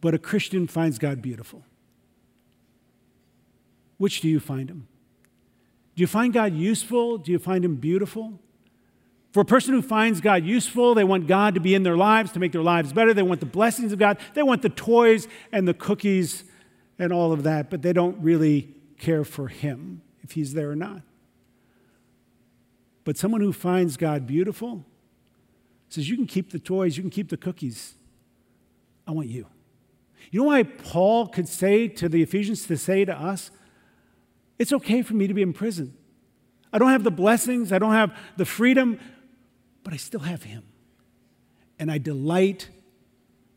but 0.00 0.14
a 0.14 0.18
Christian 0.18 0.66
finds 0.66 0.98
God 0.98 1.20
beautiful. 1.20 1.62
Which 3.98 4.20
do 4.20 4.28
you 4.28 4.40
find 4.40 4.70
him? 4.70 4.88
Do 5.94 6.00
you 6.00 6.06
find 6.06 6.32
God 6.32 6.54
useful? 6.54 7.18
Do 7.18 7.32
you 7.32 7.38
find 7.38 7.64
him 7.64 7.76
beautiful? 7.76 8.40
For 9.32 9.40
a 9.40 9.44
person 9.44 9.74
who 9.74 9.82
finds 9.82 10.20
God 10.20 10.44
useful, 10.44 10.94
they 10.94 11.04
want 11.04 11.26
God 11.26 11.54
to 11.54 11.60
be 11.60 11.74
in 11.74 11.82
their 11.82 11.96
lives, 11.96 12.32
to 12.32 12.40
make 12.40 12.52
their 12.52 12.62
lives 12.62 12.92
better. 12.92 13.14
They 13.14 13.22
want 13.22 13.40
the 13.40 13.46
blessings 13.46 13.92
of 13.92 13.98
God. 13.98 14.18
They 14.34 14.42
want 14.42 14.62
the 14.62 14.70
toys 14.70 15.28
and 15.52 15.68
the 15.68 15.74
cookies 15.74 16.44
and 16.98 17.12
all 17.12 17.32
of 17.32 17.44
that, 17.44 17.70
but 17.70 17.82
they 17.82 17.92
don't 17.92 18.18
really 18.20 18.74
care 18.98 19.24
for 19.24 19.48
Him, 19.48 20.02
if 20.22 20.32
He's 20.32 20.54
there 20.54 20.70
or 20.70 20.76
not. 20.76 21.02
But 23.04 23.16
someone 23.16 23.40
who 23.40 23.52
finds 23.52 23.96
God 23.96 24.26
beautiful 24.26 24.84
says, 25.88 26.08
You 26.08 26.16
can 26.16 26.26
keep 26.26 26.50
the 26.50 26.58
toys, 26.58 26.96
you 26.96 27.02
can 27.02 27.10
keep 27.10 27.28
the 27.28 27.36
cookies. 27.36 27.94
I 29.06 29.12
want 29.12 29.28
you. 29.28 29.46
You 30.30 30.40
know 30.40 30.46
why 30.46 30.62
Paul 30.62 31.26
could 31.26 31.48
say 31.48 31.88
to 31.88 32.08
the 32.08 32.22
Ephesians 32.22 32.66
to 32.66 32.76
say 32.76 33.04
to 33.04 33.14
us, 33.14 33.50
it's 34.58 34.72
okay 34.72 35.02
for 35.02 35.14
me 35.14 35.26
to 35.26 35.34
be 35.34 35.42
in 35.42 35.52
prison. 35.52 35.96
I 36.72 36.78
don't 36.78 36.90
have 36.90 37.02
the 37.02 37.10
blessings, 37.10 37.72
I 37.72 37.78
don't 37.78 37.92
have 37.92 38.16
the 38.36 38.44
freedom, 38.44 39.00
but 39.82 39.92
I 39.92 39.96
still 39.96 40.20
have 40.20 40.44
him. 40.44 40.62
And 41.78 41.90
I 41.90 41.98
delight 41.98 42.68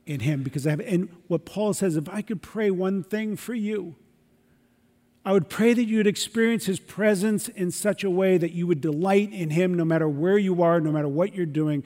in 0.06 0.22
him 0.22 0.44
because 0.44 0.66
I 0.66 0.72
have 0.72 0.80
and 0.80 1.10
what 1.28 1.46
Paul 1.46 1.74
says, 1.74 1.96
if 1.96 2.10
I 2.10 2.22
could 2.22 2.42
pray 2.42 2.72
one 2.72 3.04
thing 3.04 3.36
for 3.36 3.54
you, 3.54 3.96
I 5.26 5.32
would 5.32 5.50
pray 5.50 5.74
that 5.74 5.84
you 5.84 5.98
would 5.98 6.08
experience 6.08 6.66
his 6.66 6.80
presence 6.80 7.48
in 7.48 7.72
such 7.72 8.04
a 8.04 8.10
way 8.10 8.38
that 8.38 8.52
you 8.52 8.68
would 8.68 8.82
delight 8.82 9.32
in 9.32 9.52
him 9.52 9.74
no 9.76 9.86
matter 9.86 10.08
where 10.08 10.38
you 10.38 10.62
are, 10.64 10.82
no 10.82 10.92
matter 10.92 11.08
what 11.08 11.34
you're 11.34 11.46
doing, 11.46 11.84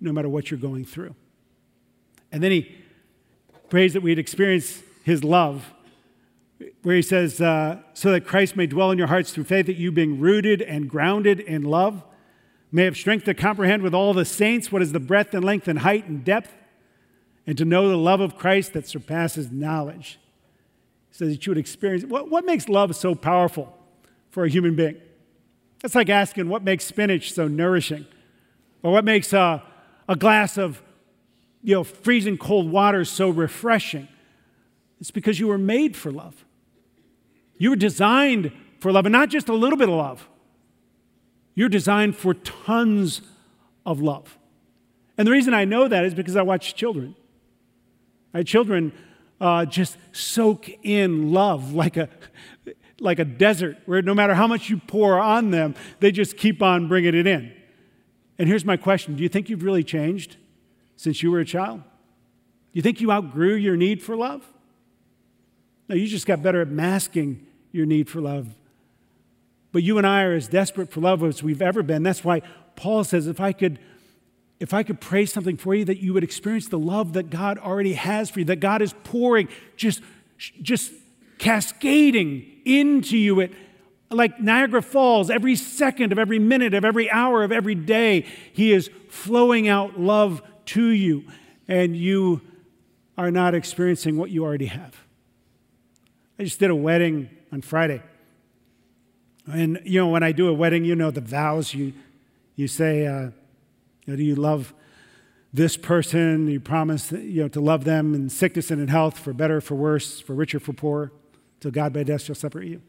no 0.00 0.12
matter 0.12 0.28
what 0.28 0.50
you're 0.50 0.60
going 0.60 0.84
through. 0.84 1.14
And 2.30 2.42
then 2.42 2.52
he 2.52 2.76
prays 3.68 3.92
that 3.94 4.02
we'd 4.02 4.18
experience 4.18 4.82
his 5.04 5.24
love, 5.24 5.72
where 6.82 6.96
he 6.96 7.02
says, 7.02 7.40
uh, 7.40 7.78
so 7.94 8.10
that 8.12 8.26
Christ 8.26 8.56
may 8.56 8.66
dwell 8.66 8.90
in 8.90 8.98
your 8.98 9.08
hearts 9.08 9.32
through 9.32 9.44
faith, 9.44 9.66
that 9.66 9.76
you, 9.76 9.92
being 9.92 10.20
rooted 10.20 10.62
and 10.62 10.88
grounded 10.88 11.40
in 11.40 11.62
love, 11.62 12.02
may 12.72 12.84
have 12.84 12.96
strength 12.96 13.24
to 13.24 13.34
comprehend 13.34 13.82
with 13.82 13.94
all 13.94 14.12
the 14.14 14.24
saints 14.24 14.72
what 14.72 14.82
is 14.82 14.92
the 14.92 15.00
breadth 15.00 15.34
and 15.34 15.44
length 15.44 15.68
and 15.68 15.80
height 15.80 16.06
and 16.06 16.24
depth, 16.24 16.52
and 17.46 17.56
to 17.58 17.64
know 17.64 17.88
the 17.88 17.96
love 17.96 18.20
of 18.20 18.36
Christ 18.36 18.72
that 18.72 18.88
surpasses 18.88 19.50
knowledge. 19.50 20.18
He 21.10 21.16
says 21.16 21.32
that 21.32 21.46
you 21.46 21.50
would 21.50 21.58
experience 21.58 22.04
what, 22.04 22.30
what 22.30 22.44
makes 22.44 22.68
love 22.68 22.94
so 22.96 23.14
powerful 23.14 23.76
for 24.30 24.44
a 24.44 24.48
human 24.48 24.74
being? 24.74 24.96
That's 25.80 25.94
like 25.94 26.08
asking 26.08 26.48
what 26.48 26.62
makes 26.62 26.84
spinach 26.84 27.32
so 27.32 27.48
nourishing, 27.48 28.06
or 28.82 28.92
what 28.92 29.04
makes 29.04 29.32
a, 29.32 29.62
a 30.08 30.16
glass 30.16 30.56
of 30.56 30.82
you 31.66 31.74
know, 31.74 31.82
freezing 31.82 32.38
cold 32.38 32.70
water 32.70 33.00
is 33.00 33.10
so 33.10 33.28
refreshing? 33.28 34.06
It's 35.00 35.10
because 35.10 35.40
you 35.40 35.48
were 35.48 35.58
made 35.58 35.96
for 35.96 36.12
love. 36.12 36.44
You 37.58 37.70
were 37.70 37.76
designed 37.76 38.52
for 38.78 38.92
love, 38.92 39.04
and 39.04 39.12
not 39.12 39.30
just 39.30 39.48
a 39.48 39.52
little 39.52 39.76
bit 39.76 39.88
of 39.88 39.96
love. 39.96 40.28
You're 41.56 41.68
designed 41.68 42.14
for 42.14 42.34
tons 42.34 43.20
of 43.84 44.00
love. 44.00 44.38
And 45.18 45.26
the 45.26 45.32
reason 45.32 45.54
I 45.54 45.64
know 45.64 45.88
that 45.88 46.04
is 46.04 46.14
because 46.14 46.36
I 46.36 46.42
watch 46.42 46.76
children. 46.76 47.16
My 48.32 48.44
children 48.44 48.92
uh, 49.40 49.64
just 49.64 49.96
soak 50.12 50.68
in 50.84 51.32
love 51.32 51.72
like 51.72 51.96
a, 51.96 52.08
like 53.00 53.18
a 53.18 53.24
desert, 53.24 53.78
where 53.86 54.02
no 54.02 54.14
matter 54.14 54.34
how 54.34 54.46
much 54.46 54.70
you 54.70 54.76
pour 54.76 55.18
on 55.18 55.50
them, 55.50 55.74
they 55.98 56.12
just 56.12 56.36
keep 56.36 56.62
on 56.62 56.86
bringing 56.86 57.16
it 57.16 57.26
in. 57.26 57.52
And 58.38 58.48
here's 58.48 58.64
my 58.64 58.76
question 58.76 59.16
Do 59.16 59.24
you 59.24 59.28
think 59.28 59.50
you've 59.50 59.64
really 59.64 59.82
changed? 59.82 60.36
Since 60.96 61.22
you 61.22 61.30
were 61.30 61.40
a 61.40 61.44
child? 61.44 61.82
You 62.72 62.82
think 62.82 63.00
you 63.00 63.10
outgrew 63.10 63.54
your 63.54 63.76
need 63.76 64.02
for 64.02 64.16
love? 64.16 64.44
No, 65.88 65.94
you 65.94 66.06
just 66.06 66.26
got 66.26 66.42
better 66.42 66.60
at 66.60 66.68
masking 66.68 67.46
your 67.72 67.86
need 67.86 68.08
for 68.08 68.20
love. 68.20 68.54
But 69.72 69.82
you 69.82 69.98
and 69.98 70.06
I 70.06 70.22
are 70.22 70.34
as 70.34 70.48
desperate 70.48 70.90
for 70.90 71.00
love 71.00 71.22
as 71.22 71.42
we've 71.42 71.62
ever 71.62 71.82
been. 71.82 72.02
That's 72.02 72.24
why 72.24 72.42
Paul 72.74 73.04
says, 73.04 73.26
if 73.26 73.40
I 73.40 73.52
could, 73.52 73.78
if 74.58 74.74
I 74.74 74.82
could 74.82 75.00
pray 75.00 75.26
something 75.26 75.56
for 75.56 75.74
you, 75.74 75.84
that 75.84 75.98
you 75.98 76.12
would 76.14 76.24
experience 76.24 76.68
the 76.68 76.78
love 76.78 77.12
that 77.12 77.30
God 77.30 77.58
already 77.58 77.94
has 77.94 78.30
for 78.30 78.40
you, 78.40 78.44
that 78.46 78.60
God 78.60 78.82
is 78.82 78.94
pouring, 79.04 79.48
just, 79.76 80.02
just 80.62 80.92
cascading 81.38 82.44
into 82.64 83.16
you 83.16 83.40
at 83.42 83.50
like 84.10 84.40
Niagara 84.40 84.82
Falls, 84.82 85.30
every 85.30 85.56
second 85.56 86.12
of 86.12 86.18
every 86.18 86.38
minute 86.38 86.74
of 86.74 86.84
every 86.84 87.10
hour 87.10 87.42
of 87.42 87.50
every 87.50 87.74
day, 87.74 88.24
He 88.52 88.72
is 88.72 88.88
flowing 89.08 89.68
out 89.68 89.98
love 89.98 90.42
to 90.66 90.88
you, 90.88 91.24
and 91.68 91.96
you 91.96 92.40
are 93.18 93.30
not 93.30 93.54
experiencing 93.54 94.18
what 94.18 94.30
you 94.30 94.44
already 94.44 94.66
have. 94.66 94.94
I 96.38 96.44
just 96.44 96.60
did 96.60 96.70
a 96.70 96.74
wedding 96.74 97.30
on 97.50 97.62
Friday. 97.62 98.02
And, 99.46 99.80
you 99.84 100.00
know, 100.00 100.08
when 100.08 100.22
I 100.22 100.32
do 100.32 100.48
a 100.48 100.52
wedding, 100.52 100.84
you 100.84 100.94
know 100.94 101.10
the 101.10 101.20
vows 101.20 101.72
you, 101.72 101.92
you 102.56 102.68
say, 102.68 103.06
uh, 103.06 103.20
you 103.20 103.32
know, 104.08 104.16
do 104.16 104.22
you 104.22 104.34
love 104.34 104.74
this 105.52 105.76
person? 105.76 106.48
You 106.48 106.60
promise, 106.60 107.12
you 107.12 107.42
know, 107.42 107.48
to 107.48 107.60
love 107.60 107.84
them 107.84 108.14
in 108.14 108.28
sickness 108.28 108.70
and 108.70 108.80
in 108.80 108.88
health, 108.88 109.18
for 109.18 109.32
better, 109.32 109.60
for 109.60 109.76
worse, 109.76 110.20
for 110.20 110.34
richer, 110.34 110.58
for 110.58 110.72
poor, 110.72 111.12
till 111.60 111.70
God 111.70 111.92
by 111.92 112.02
death 112.02 112.22
shall 112.22 112.34
separate 112.34 112.68
you. 112.68 112.82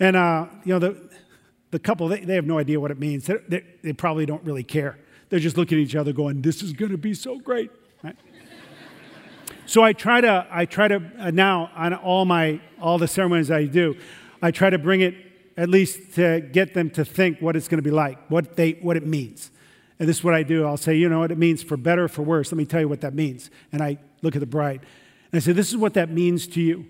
And, 0.00 0.16
uh, 0.16 0.46
you 0.64 0.72
know, 0.72 0.78
the, 0.78 1.10
the 1.70 1.78
couple, 1.78 2.08
they, 2.08 2.20
they 2.20 2.34
have 2.34 2.46
no 2.46 2.58
idea 2.58 2.80
what 2.80 2.90
it 2.90 2.98
means. 2.98 3.26
They, 3.26 3.36
they, 3.48 3.64
they 3.82 3.92
probably 3.92 4.26
don't 4.26 4.44
really 4.44 4.64
care. 4.64 4.98
They're 5.28 5.40
just 5.40 5.56
looking 5.56 5.78
at 5.78 5.82
each 5.82 5.96
other 5.96 6.12
going, 6.12 6.42
this 6.42 6.62
is 6.62 6.72
going 6.72 6.92
to 6.92 6.98
be 6.98 7.14
so 7.14 7.38
great. 7.38 7.70
Right? 8.02 8.16
so 9.66 9.82
I 9.82 9.92
try 9.92 10.20
to, 10.20 10.46
I 10.50 10.64
try 10.64 10.88
to, 10.88 11.02
uh, 11.18 11.30
now 11.30 11.70
on 11.74 11.94
all 11.94 12.24
my, 12.24 12.60
all 12.80 12.98
the 12.98 13.08
ceremonies 13.08 13.50
I 13.50 13.66
do, 13.66 13.96
I 14.40 14.50
try 14.50 14.70
to 14.70 14.78
bring 14.78 15.00
it 15.00 15.14
at 15.56 15.68
least 15.68 16.14
to 16.14 16.40
get 16.40 16.72
them 16.72 16.88
to 16.90 17.04
think 17.04 17.40
what 17.40 17.56
it's 17.56 17.68
going 17.68 17.78
to 17.78 17.82
be 17.82 17.90
like, 17.90 18.18
what, 18.30 18.56
they, 18.56 18.72
what 18.72 18.96
it 18.96 19.06
means. 19.06 19.50
And 19.98 20.08
this 20.08 20.18
is 20.18 20.24
what 20.24 20.34
I 20.34 20.44
do. 20.44 20.64
I'll 20.64 20.76
say, 20.76 20.94
you 20.96 21.08
know 21.08 21.18
what 21.18 21.32
it 21.32 21.38
means 21.38 21.62
for 21.62 21.76
better 21.76 22.04
or 22.04 22.08
for 22.08 22.22
worse. 22.22 22.52
Let 22.52 22.58
me 22.58 22.64
tell 22.64 22.80
you 22.80 22.88
what 22.88 23.00
that 23.00 23.14
means. 23.14 23.50
And 23.72 23.82
I 23.82 23.98
look 24.22 24.36
at 24.36 24.40
the 24.40 24.46
bride. 24.46 24.80
And 25.32 25.40
I 25.40 25.44
say, 25.44 25.52
this 25.52 25.68
is 25.68 25.76
what 25.76 25.94
that 25.94 26.10
means 26.10 26.46
to 26.48 26.60
you. 26.60 26.86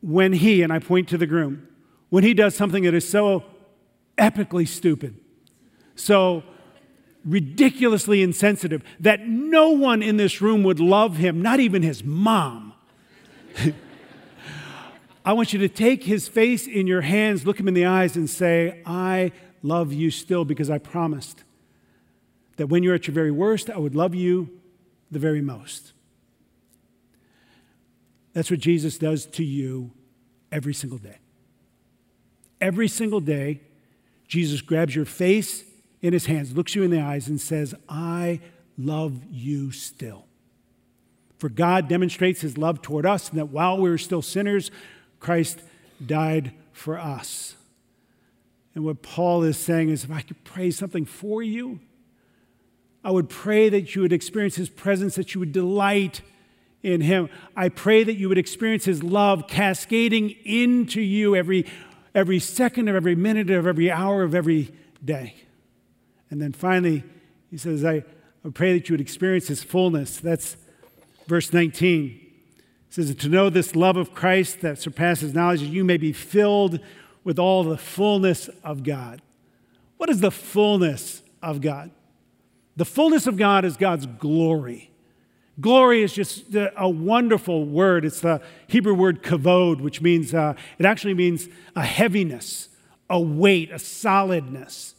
When 0.00 0.32
he, 0.32 0.62
and 0.62 0.72
I 0.72 0.78
point 0.78 1.08
to 1.10 1.18
the 1.18 1.26
groom, 1.26 1.68
when 2.08 2.24
he 2.24 2.32
does 2.32 2.54
something 2.54 2.84
that 2.84 2.94
is 2.94 3.06
so 3.06 3.44
epically 4.16 4.66
stupid, 4.66 5.20
so 5.94 6.42
ridiculously 7.24 8.22
insensitive, 8.22 8.82
that 8.98 9.26
no 9.26 9.70
one 9.70 10.02
in 10.02 10.16
this 10.16 10.40
room 10.40 10.62
would 10.62 10.80
love 10.80 11.16
him, 11.16 11.42
not 11.42 11.60
even 11.60 11.82
his 11.82 12.02
mom. 12.02 12.72
I 15.24 15.32
want 15.34 15.52
you 15.52 15.58
to 15.60 15.68
take 15.68 16.04
his 16.04 16.28
face 16.28 16.66
in 16.66 16.86
your 16.86 17.02
hands, 17.02 17.46
look 17.46 17.60
him 17.60 17.68
in 17.68 17.74
the 17.74 17.84
eyes, 17.84 18.16
and 18.16 18.28
say, 18.28 18.82
I 18.86 19.32
love 19.62 19.92
you 19.92 20.10
still 20.10 20.44
because 20.44 20.70
I 20.70 20.78
promised 20.78 21.44
that 22.56 22.68
when 22.68 22.82
you're 22.82 22.94
at 22.94 23.06
your 23.06 23.14
very 23.14 23.30
worst, 23.30 23.68
I 23.68 23.78
would 23.78 23.94
love 23.94 24.14
you 24.14 24.50
the 25.10 25.18
very 25.18 25.40
most. 25.40 25.92
That's 28.32 28.50
what 28.50 28.60
Jesus 28.60 28.96
does 28.96 29.26
to 29.26 29.44
you 29.44 29.90
every 30.52 30.74
single 30.74 30.98
day. 30.98 31.18
Every 32.60 32.88
single 32.88 33.20
day, 33.20 33.60
Jesus 34.28 34.60
grabs 34.60 34.94
your 34.94 35.04
face 35.04 35.64
in 36.02 36.12
his 36.12 36.26
hands, 36.26 36.56
looks 36.56 36.74
you 36.74 36.82
in 36.82 36.90
the 36.90 37.00
eyes, 37.00 37.28
and 37.28 37.40
says, 37.40 37.74
I 37.88 38.40
love 38.78 39.22
you 39.30 39.70
still. 39.70 40.26
For 41.38 41.48
God 41.48 41.88
demonstrates 41.88 42.40
his 42.40 42.58
love 42.58 42.82
toward 42.82 43.06
us, 43.06 43.30
and 43.30 43.38
that 43.38 43.48
while 43.48 43.78
we 43.78 43.90
were 43.90 43.98
still 43.98 44.22
sinners, 44.22 44.70
Christ 45.18 45.60
died 46.04 46.52
for 46.72 46.98
us. 46.98 47.56
And 48.74 48.84
what 48.84 49.02
Paul 49.02 49.42
is 49.42 49.58
saying 49.58 49.90
is 49.90 50.04
if 50.04 50.10
I 50.10 50.22
could 50.22 50.42
pray 50.44 50.70
something 50.70 51.04
for 51.04 51.42
you, 51.42 51.80
I 53.02 53.10
would 53.10 53.28
pray 53.28 53.68
that 53.68 53.94
you 53.94 54.02
would 54.02 54.12
experience 54.12 54.56
his 54.56 54.68
presence, 54.68 55.14
that 55.14 55.34
you 55.34 55.40
would 55.40 55.52
delight 55.52 56.20
in 56.82 57.00
him. 57.00 57.28
I 57.56 57.68
pray 57.68 58.04
that 58.04 58.14
you 58.14 58.28
would 58.28 58.38
experience 58.38 58.84
his 58.84 59.02
love 59.02 59.46
cascading 59.48 60.30
into 60.44 61.00
you 61.00 61.34
every, 61.34 61.66
every 62.14 62.38
second 62.38 62.88
of 62.88 62.96
every 62.96 63.14
minute 63.14 63.50
of 63.50 63.66
every 63.66 63.90
hour 63.90 64.22
of 64.22 64.34
every 64.34 64.72
day. 65.04 65.34
And 66.30 66.40
then 66.40 66.52
finally, 66.52 67.04
he 67.50 67.56
says, 67.56 67.84
I, 67.84 68.04
I 68.44 68.50
pray 68.54 68.72
that 68.72 68.88
you 68.88 68.94
would 68.94 69.00
experience 69.00 69.48
his 69.48 69.62
fullness. 69.62 70.18
That's 70.18 70.56
verse 71.26 71.52
19. 71.52 72.20
It 72.88 72.94
says, 72.94 73.14
To 73.14 73.28
know 73.28 73.50
this 73.50 73.74
love 73.74 73.96
of 73.96 74.14
Christ 74.14 74.60
that 74.60 74.78
surpasses 74.78 75.34
knowledge, 75.34 75.60
that 75.60 75.66
you 75.66 75.84
may 75.84 75.96
be 75.96 76.12
filled 76.12 76.80
with 77.24 77.38
all 77.38 77.64
the 77.64 77.76
fullness 77.76 78.48
of 78.64 78.82
God. 78.82 79.20
What 79.96 80.08
is 80.08 80.20
the 80.20 80.30
fullness 80.30 81.22
of 81.42 81.60
God? 81.60 81.90
The 82.76 82.84
fullness 82.84 83.26
of 83.26 83.36
God 83.36 83.64
is 83.64 83.76
God's 83.76 84.06
glory. 84.06 84.90
Glory 85.60 86.02
is 86.02 86.14
just 86.14 86.44
a 86.54 86.88
wonderful 86.88 87.66
word. 87.66 88.04
It's 88.04 88.20
the 88.20 88.40
Hebrew 88.66 88.94
word 88.94 89.22
kavod, 89.22 89.80
which 89.80 90.00
means, 90.00 90.32
uh, 90.32 90.54
it 90.78 90.86
actually 90.86 91.12
means 91.12 91.48
a 91.76 91.82
heaviness, 91.82 92.68
a 93.10 93.20
weight, 93.20 93.70
a 93.70 93.78
solidness. 93.78 94.94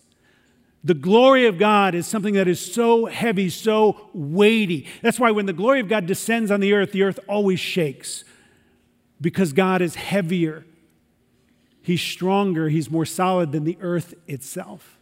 The 0.83 0.93
glory 0.95 1.45
of 1.45 1.59
God 1.59 1.93
is 1.93 2.07
something 2.07 2.33
that 2.33 2.47
is 2.47 2.73
so 2.73 3.05
heavy, 3.05 3.49
so 3.49 4.09
weighty. 4.13 4.87
That's 5.01 5.19
why 5.19 5.29
when 5.29 5.45
the 5.45 5.53
glory 5.53 5.79
of 5.79 5.87
God 5.87 6.07
descends 6.07 6.49
on 6.49 6.59
the 6.59 6.73
earth, 6.73 6.91
the 6.91 7.03
earth 7.03 7.19
always 7.27 7.59
shakes 7.59 8.23
because 9.19 9.53
God 9.53 9.81
is 9.83 9.93
heavier. 9.93 10.65
He's 11.83 12.01
stronger, 12.01 12.69
He's 12.69 12.89
more 12.89 13.05
solid 13.05 13.51
than 13.51 13.63
the 13.63 13.77
earth 13.81 14.15
itself. 14.27 14.97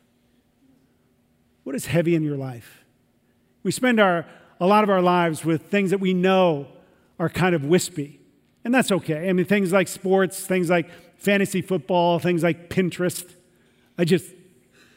What 1.64 1.76
is 1.76 1.86
heavy 1.86 2.16
in 2.16 2.24
your 2.24 2.38
life? 2.38 2.84
We 3.64 3.72
spend 3.72 4.00
our, 4.00 4.26
a 4.60 4.66
lot 4.66 4.84
of 4.84 4.90
our 4.90 5.02
lives 5.02 5.46
with 5.46 5.64
things 5.64 5.92
that 5.92 6.00
we 6.00 6.14
know 6.14 6.68
are 7.20 7.30
kind 7.30 7.56
of 7.56 7.66
wispy, 7.66 8.20
and 8.66 8.74
that's 8.74 8.92
okay. 8.92 9.30
I 9.30 9.34
mean, 9.34 9.46
things 9.46 9.72
like 9.72 9.88
sports, 9.88 10.46
things 10.46 10.70
like 10.70 10.90
fantasy 11.18 11.62
football, 11.62 12.20
things 12.20 12.44
like 12.44 12.70
Pinterest. 12.70 13.30
I 13.98 14.06
just 14.06 14.26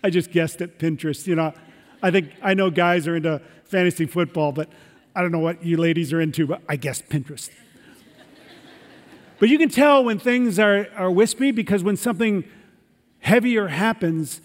I 0.03 0.11
just 0.11 0.31
guessed 0.31 0.61
at 0.61 0.79
Pinterest. 0.79 1.27
You 1.27 1.37
know, 1.37 1.55
I 2.03 2.11
think 2.11 2.33
I 2.43 2.55
know 2.55 2.71
guys 2.71 3.07
are 3.07 3.17
into 3.17 3.41
fantasy 3.65 4.07
football, 4.07 4.53
but 4.53 4.69
I 5.15 5.23
don't 5.23 5.33
know 5.33 5.39
what 5.39 5.65
you 5.65 5.77
ladies 5.77 6.13
are 6.13 6.21
into, 6.21 6.47
but 6.47 6.63
I 6.69 6.77
guess 6.77 7.03
Pinterest. 7.03 7.51
but 9.39 9.49
you 9.49 9.59
can 9.59 9.69
tell 9.69 10.05
when 10.05 10.19
things 10.19 10.59
are, 10.59 10.89
are 10.97 11.11
wispy 11.11 11.51
because 11.51 11.83
when 11.83 11.97
something 11.97 12.45
heavier 13.21 13.69
happens, 13.69 14.41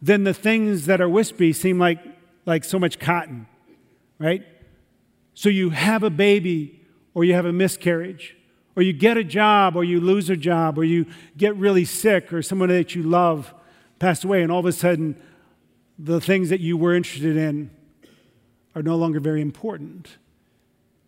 then 0.00 0.24
the 0.24 0.34
things 0.34 0.86
that 0.86 1.00
are 1.00 1.08
wispy 1.08 1.52
seem 1.52 1.78
like, 1.78 1.98
like 2.46 2.64
so 2.64 2.78
much 2.78 2.98
cotton, 2.98 3.46
right? 4.18 4.44
So 5.34 5.48
you 5.48 5.70
have 5.70 6.02
a 6.02 6.10
baby 6.10 6.80
or 7.14 7.24
you 7.24 7.34
have 7.34 7.46
a 7.46 7.52
miscarriage 7.52 8.36
or 8.76 8.82
you 8.82 8.92
get 8.92 9.16
a 9.16 9.24
job 9.24 9.76
or 9.76 9.84
you 9.84 10.00
lose 10.00 10.30
a 10.30 10.36
job 10.36 10.78
or 10.78 10.84
you 10.84 11.06
get 11.36 11.56
really 11.56 11.84
sick 11.84 12.32
or 12.32 12.42
someone 12.42 12.68
that 12.68 12.94
you 12.94 13.02
love 13.02 13.52
passed 14.00 14.24
away, 14.24 14.42
and 14.42 14.50
all 14.50 14.58
of 14.58 14.66
a 14.66 14.72
sudden, 14.72 15.14
the 15.96 16.20
things 16.20 16.48
that 16.48 16.58
you 16.58 16.76
were 16.76 16.94
interested 16.94 17.36
in 17.36 17.70
are 18.74 18.82
no 18.82 18.96
longer 18.96 19.20
very 19.20 19.40
important, 19.40 20.16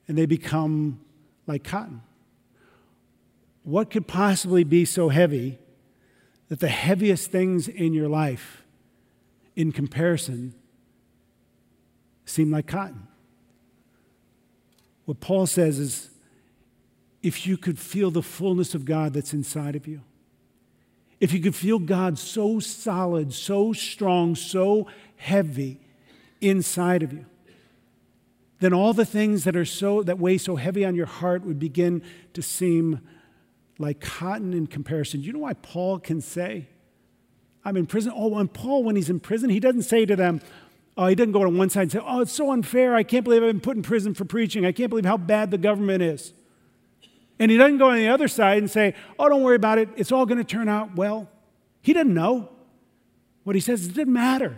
and 0.07 0.17
they 0.17 0.27
become 0.27 1.01
like 1.49 1.65
cotton. 1.65 2.03
What 3.65 3.91
could 3.91 4.07
possibly 4.07 4.63
be 4.63 4.85
so 4.85 5.09
heavy 5.09 5.59
that 6.49 6.61
the 6.61 6.69
heaviest 6.69 7.31
things 7.31 7.67
in 7.67 7.95
your 7.95 8.09
life, 8.09 8.63
in 9.57 9.73
comparison, 9.73 10.55
seem 12.27 12.51
like 12.51 12.67
cotton? 12.67 13.09
What 15.07 15.21
Paul 15.21 15.47
says 15.47 15.79
is 15.79 16.11
if 17.23 17.47
you 17.47 17.57
could 17.57 17.79
feel 17.79 18.11
the 18.11 18.23
fullness 18.23 18.75
of 18.75 18.85
God 18.85 19.15
that's 19.15 19.33
inside 19.33 19.77
of 19.77 19.87
you, 19.87 20.03
if 21.23 21.33
you 21.33 21.39
could 21.39 21.55
feel 21.55 21.79
God 21.79 22.19
so 22.19 22.59
solid, 22.59 23.33
so 23.33 23.73
strong, 23.73 24.35
so 24.35 24.89
heavy 25.15 25.79
inside 26.41 27.05
of 27.05 27.13
you, 27.13 27.25
then 28.59 28.73
all 28.73 28.93
the 28.93 29.05
things 29.05 29.45
that 29.45 29.55
are 29.55 29.65
so 29.65 30.03
that 30.03 30.19
weigh 30.19 30.37
so 30.37 30.57
heavy 30.57 30.85
on 30.85 30.97
your 30.97 31.07
heart 31.07 31.45
would 31.45 31.61
begin 31.61 32.03
to 32.35 32.43
seem 32.43 33.01
like 33.79 34.01
cotton 34.01 34.53
in 34.53 34.67
comparison. 34.67 35.23
You 35.23 35.33
know 35.33 35.39
why 35.39 35.53
Paul 35.53 36.01
can 36.01 36.21
say, 36.21 36.67
I'm 37.65 37.77
in 37.77 37.87
prison? 37.87 38.13
Oh, 38.17 38.37
and 38.39 38.53
Paul, 38.53 38.83
when 38.83 38.97
he's 38.97 39.09
in 39.09 39.21
prison, 39.21 39.49
he 39.49 39.61
doesn't 39.61 39.83
say 39.83 40.05
to 40.05 40.17
them, 40.17 40.41
Oh, 40.97 41.07
he 41.07 41.15
doesn't 41.15 41.33
go 41.33 41.45
to 41.45 41.51
one 41.51 41.71
side 41.71 41.83
and 41.83 41.93
say, 41.93 42.01
Oh, 42.05 42.23
it's 42.23 42.33
so 42.33 42.51
unfair. 42.51 42.97
I 42.97 43.05
can't 43.05 43.23
believe 43.23 43.45
I've 43.45 43.49
been 43.49 43.61
put 43.61 43.77
in 43.77 43.85
prison 43.85 44.13
for 44.13 44.25
preaching. 44.25 44.67
I 44.67 44.73
can't 44.73 44.91
believe 44.91 45.05
how 45.05 45.19
bad 45.19 45.53
the 45.53 45.59
government 45.59 46.03
is. 46.03 46.33
And 47.39 47.51
he 47.51 47.57
doesn't 47.57 47.79
go 47.79 47.91
on 47.91 47.97
the 47.97 48.09
other 48.09 48.29
side 48.29 48.59
and 48.59 48.71
say, 48.71 48.95
oh, 49.19 49.29
don't 49.29 49.43
worry 49.43 49.57
about 49.57 49.79
it. 49.79 49.89
It's 49.97 50.13
all 50.13 50.27
going 50.27 50.39
to 50.39 50.45
turn 50.45 50.69
out 50.69 50.95
well. 50.95 51.29
He 51.81 51.93
doesn't 51.93 52.15
know. 52.15 52.51
What 53.45 53.57
he 53.57 53.61
says, 53.61 53.87
it 53.87 53.95
didn't 53.95 54.13
matter. 54.13 54.57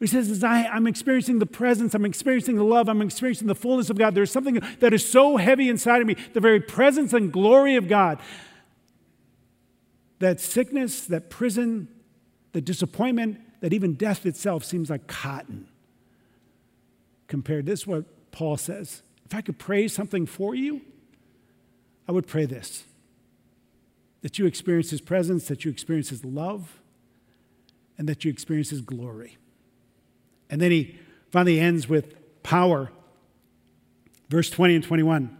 He 0.00 0.06
says 0.08 0.44
I, 0.44 0.66
I'm 0.66 0.86
experiencing 0.86 1.38
the 1.38 1.46
presence, 1.46 1.94
I'm 1.94 2.04
experiencing 2.04 2.56
the 2.56 2.64
love, 2.64 2.90
I'm 2.90 3.00
experiencing 3.00 3.48
the 3.48 3.54
fullness 3.54 3.88
of 3.88 3.96
God. 3.96 4.14
There's 4.14 4.30
something 4.30 4.60
that 4.80 4.92
is 4.92 5.08
so 5.08 5.38
heavy 5.38 5.70
inside 5.70 6.02
of 6.02 6.06
me, 6.06 6.16
the 6.34 6.40
very 6.40 6.60
presence 6.60 7.14
and 7.14 7.32
glory 7.32 7.76
of 7.76 7.88
God. 7.88 8.20
That 10.18 10.40
sickness, 10.40 11.06
that 11.06 11.30
prison, 11.30 11.88
the 12.52 12.60
disappointment, 12.60 13.40
that 13.60 13.72
even 13.72 13.94
death 13.94 14.26
itself 14.26 14.62
seems 14.62 14.90
like 14.90 15.06
cotton 15.06 15.68
compared. 17.26 17.64
This 17.64 17.80
is 17.80 17.86
what 17.86 18.30
Paul 18.30 18.58
says. 18.58 19.02
If 19.24 19.34
I 19.34 19.40
could 19.40 19.58
pray 19.58 19.88
something 19.88 20.26
for 20.26 20.54
you, 20.54 20.82
I 22.06 22.12
would 22.12 22.26
pray 22.26 22.46
this 22.46 22.84
that 24.22 24.38
you 24.38 24.46
experience 24.46 24.88
His 24.88 25.02
presence, 25.02 25.48
that 25.48 25.64
you 25.64 25.70
experience 25.70 26.08
His 26.08 26.24
love, 26.24 26.80
and 27.98 28.08
that 28.08 28.24
you 28.24 28.30
experience 28.30 28.70
His 28.70 28.80
glory. 28.80 29.36
And 30.50 30.60
then 30.60 30.70
he 30.70 30.98
finally 31.30 31.58
ends 31.58 31.88
with 31.88 32.14
power. 32.42 32.90
Verse 34.28 34.50
20 34.50 34.76
and 34.76 34.84
21. 34.84 35.36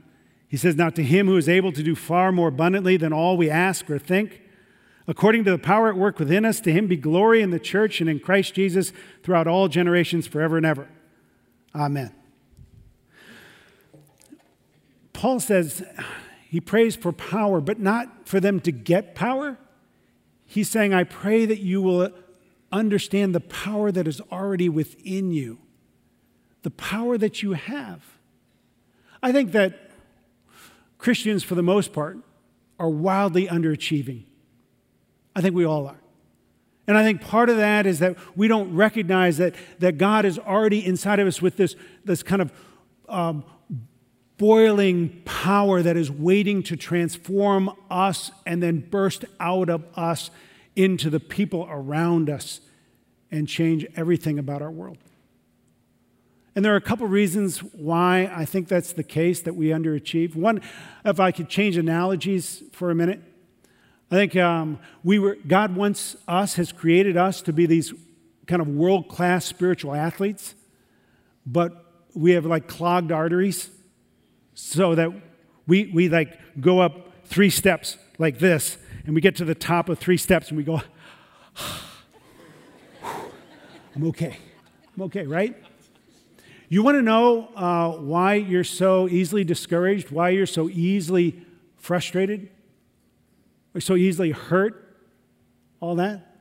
He 0.49 0.57
says, 0.57 0.77
Now 0.77 0.91
to 0.91 1.03
him 1.03 1.27
who 1.27 1.37
is 1.37 1.49
able 1.49 1.73
to 1.73 1.83
do 1.83 1.95
far 1.95 2.33
more 2.33 2.49
abundantly 2.49 2.97
than 2.97 3.13
all 3.13 3.37
we 3.37 3.51
ask 3.51 3.89
or 3.91 3.99
think, 3.99 4.41
according 5.07 5.45
to 5.45 5.51
the 5.51 5.59
power 5.59 5.89
at 5.89 5.97
work 5.97 6.19
within 6.19 6.45
us, 6.45 6.61
to 6.61 6.73
him 6.73 6.87
be 6.87 6.97
glory 6.97 7.43
in 7.43 7.51
the 7.51 7.59
church 7.59 8.01
and 8.01 8.11
in 8.11 8.19
Christ 8.19 8.55
Jesus 8.55 8.93
throughout 9.23 9.47
all 9.47 9.69
generations, 9.69 10.27
forever 10.27 10.57
and 10.57 10.67
ever. 10.67 10.89
Amen. 11.75 12.13
Paul 15.13 15.41
says 15.41 15.85
he 16.55 16.61
prays 16.61 16.95
for 16.95 17.11
power, 17.11 17.61
but 17.61 17.81
not 17.81 18.29
for 18.29 18.39
them 18.39 18.61
to 18.61 18.71
get 18.71 19.17
power. 19.17 19.59
He's 20.47 20.71
saying, 20.71 20.95
I 20.95 21.03
pray 21.03 21.47
that 21.47 21.59
you 21.59 21.83
will 21.83 22.13
understand 22.71 23.35
the 23.35 23.41
power 23.41 23.91
that 23.91 24.07
is 24.07 24.21
already 24.31 24.69
within 24.69 25.33
you, 25.33 25.59
the 26.63 26.71
power 26.71 27.19
that 27.19 27.43
you 27.43 27.55
have. 27.55 28.05
I 29.21 29.33
think 29.33 29.51
that 29.51 29.91
Christians, 30.97 31.43
for 31.43 31.57
the 31.57 31.63
most 31.65 31.93
part, 31.93 32.19
are 32.79 32.89
wildly 32.89 33.49
underachieving. 33.49 34.23
I 35.35 35.41
think 35.41 35.57
we 35.57 35.65
all 35.65 35.89
are. 35.89 35.99
And 36.87 36.97
I 36.97 37.03
think 37.03 37.21
part 37.21 37.51
of 37.51 37.57
that 37.57 37.85
is 37.85 37.99
that 37.99 38.17
we 38.37 38.47
don't 38.47 38.77
recognize 38.77 39.39
that, 39.39 39.57
that 39.81 39.99
God 39.99 40.25
is 40.25 40.39
already 40.39 40.87
inside 40.87 41.19
of 41.19 41.27
us 41.27 41.43
with 41.43 41.57
this, 41.57 41.75
this 42.05 42.23
kind 42.23 42.43
of 42.43 42.53
um, 43.09 43.45
boiling 44.37 45.23
power 45.25 45.83
that 45.83 45.97
is 45.97 46.11
waiting 46.11 46.63
to 46.65 46.77
transform 46.77 47.71
us 47.91 48.31
and 48.47 48.63
then 48.63 48.81
burst 48.81 49.25
out 49.39 49.69
of 49.69 49.85
us 49.97 50.31
into 50.75 51.09
the 51.09 51.21
people 51.21 51.67
around 51.71 52.29
us 52.29 52.61
and 53.31 53.49
change 53.49 53.87
everything 53.97 54.39
about 54.39 54.63
our 54.63 54.71
world. 54.71 54.99
And 56.57 56.65
there 56.65 56.73
are 56.73 56.77
a 56.77 56.81
couple 56.81 57.07
reasons 57.07 57.59
why 57.61 58.31
I 58.33 58.45
think 58.45 58.69
that's 58.69 58.93
the 58.93 59.03
case 59.03 59.41
that 59.43 59.55
we 59.57 59.67
underachieve. 59.69 60.37
One, 60.37 60.61
if 61.05 61.19
I 61.19 61.33
could 61.33 61.49
change 61.49 61.77
analogies 61.77 62.63
for 62.73 62.91
a 62.91 62.95
minute, 62.95 63.21
I 64.11 64.15
think 64.15 64.37
um, 64.37 64.79
we 65.03 65.19
were, 65.19 65.37
God 65.47 65.75
wants 65.75 66.17
us, 66.29 66.55
has 66.55 66.71
created 66.71 67.17
us 67.17 67.43
to 67.43 67.53
be 67.53 67.67
these 67.67 67.93
kind 68.47 68.63
of 68.63 68.69
world 68.69 69.09
class 69.09 69.45
spiritual 69.45 69.95
athletes, 69.95 70.55
but 71.45 71.85
we 72.15 72.33
have 72.33 72.47
like 72.47 72.69
clogged 72.69 73.11
arteries 73.11 73.71
so 74.55 74.95
that 74.95 75.11
we, 75.67 75.91
we 75.93 76.09
like 76.09 76.39
go 76.61 76.81
up 76.81 77.13
three 77.25 77.51
steps 77.51 77.99
like 78.19 78.39
this, 78.39 78.79
and 79.05 79.15
we 79.15 79.21
get 79.21 79.37
to 79.37 79.45
the 79.45 79.55
top 79.55 79.89
of 79.89 79.99
three 79.99 80.17
steps 80.17 80.49
and 80.49 80.57
we 80.57 80.65
go, 80.65 80.81
I'm 83.95 84.05
okay. 84.09 84.39
I'm 84.97 85.03
okay, 85.05 85.27
right? 85.27 85.57
You 86.69 86.83
want 86.83 86.97
to 86.97 87.03
know 87.03 87.49
uh, 87.55 87.93
why 87.93 88.35
you're 88.35 88.65
so 88.65 89.09
easily 89.09 89.45
discouraged, 89.45 90.11
why 90.11 90.31
you're 90.31 90.47
so 90.47 90.69
easily 90.69 91.43
frustrated, 91.77 92.49
or 93.75 93.81
so 93.81 93.95
easily 93.95 94.31
hurt, 94.31 94.97
all 95.81 95.95
that? 95.97 96.35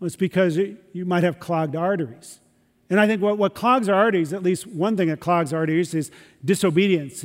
Well, 0.00 0.06
it's 0.06 0.16
because 0.16 0.56
you 0.56 1.04
might 1.04 1.22
have 1.22 1.38
clogged 1.38 1.76
arteries. 1.76 2.40
And 2.88 3.00
I 3.00 3.06
think 3.06 3.20
what, 3.20 3.38
what 3.38 3.54
clogs 3.54 3.88
our 3.88 3.94
arteries, 3.96 4.32
at 4.32 4.42
least 4.42 4.66
one 4.66 4.96
thing 4.96 5.08
that 5.08 5.20
clogs 5.20 5.52
our 5.52 5.60
arteries, 5.60 5.94
is 5.94 6.10
disobedience. 6.44 7.24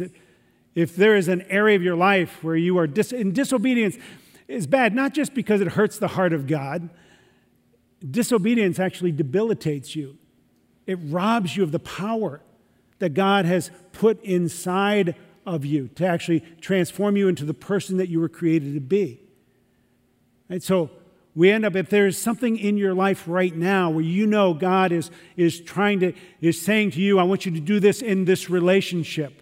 If 0.74 0.96
there 0.96 1.16
is 1.16 1.28
an 1.28 1.44
area 1.44 1.76
of 1.76 1.84
your 1.84 1.96
life 1.96 2.44
where 2.44 2.56
you 2.56 2.78
are 2.78 2.88
dis- 2.88 3.12
in 3.12 3.32
disobedience, 3.32 3.98
is 4.52 4.68
bad, 4.68 4.94
not 4.94 5.14
just 5.14 5.34
because 5.34 5.62
it 5.62 5.70
hurts 5.70 5.98
the 5.98 6.10
heart 6.10 6.34
of 6.34 6.46
God. 6.46 6.90
Disobedience 8.10 8.80
actually 8.80 9.12
debilitates 9.12 9.96
you. 9.96 10.18
It 10.86 11.00
robs 11.04 11.56
you 11.56 11.64
of 11.64 11.72
the 11.72 11.80
power 11.80 12.42
that 13.00 13.14
God 13.14 13.46
has 13.46 13.72
put 13.94 14.22
inside 14.24 15.16
of 15.46 15.66
you 15.66 15.88
to 15.96 16.06
actually 16.06 16.42
transform 16.60 17.18
you 17.18 17.28
into 17.28 17.46
the 17.46 17.54
person 17.54 17.98
that 17.98 18.10
you 18.10 18.20
were 18.20 18.30
created 18.30 18.74
to 18.74 18.80
be. 18.80 19.22
And 20.50 20.62
so 20.62 20.92
we 21.34 21.50
end 21.50 21.66
up, 21.66 21.76
if 21.76 21.90
there's 21.90 22.18
something 22.18 22.58
in 22.58 22.78
your 22.78 22.94
life 22.94 23.24
right 23.26 23.56
now 23.56 23.90
where 23.90 24.04
you 24.04 24.28
know 24.28 24.54
God 24.54 24.92
is, 24.92 25.10
is 25.38 25.62
trying 25.62 26.02
to, 26.02 26.14
is 26.42 26.62
saying 26.62 26.92
to 26.92 27.02
you, 27.02 27.20
I 27.20 27.24
want 27.24 27.46
you 27.46 27.54
to 27.54 27.60
do 27.60 27.80
this 27.80 28.02
in 28.02 28.26
this 28.26 28.50
relationship. 28.50 29.42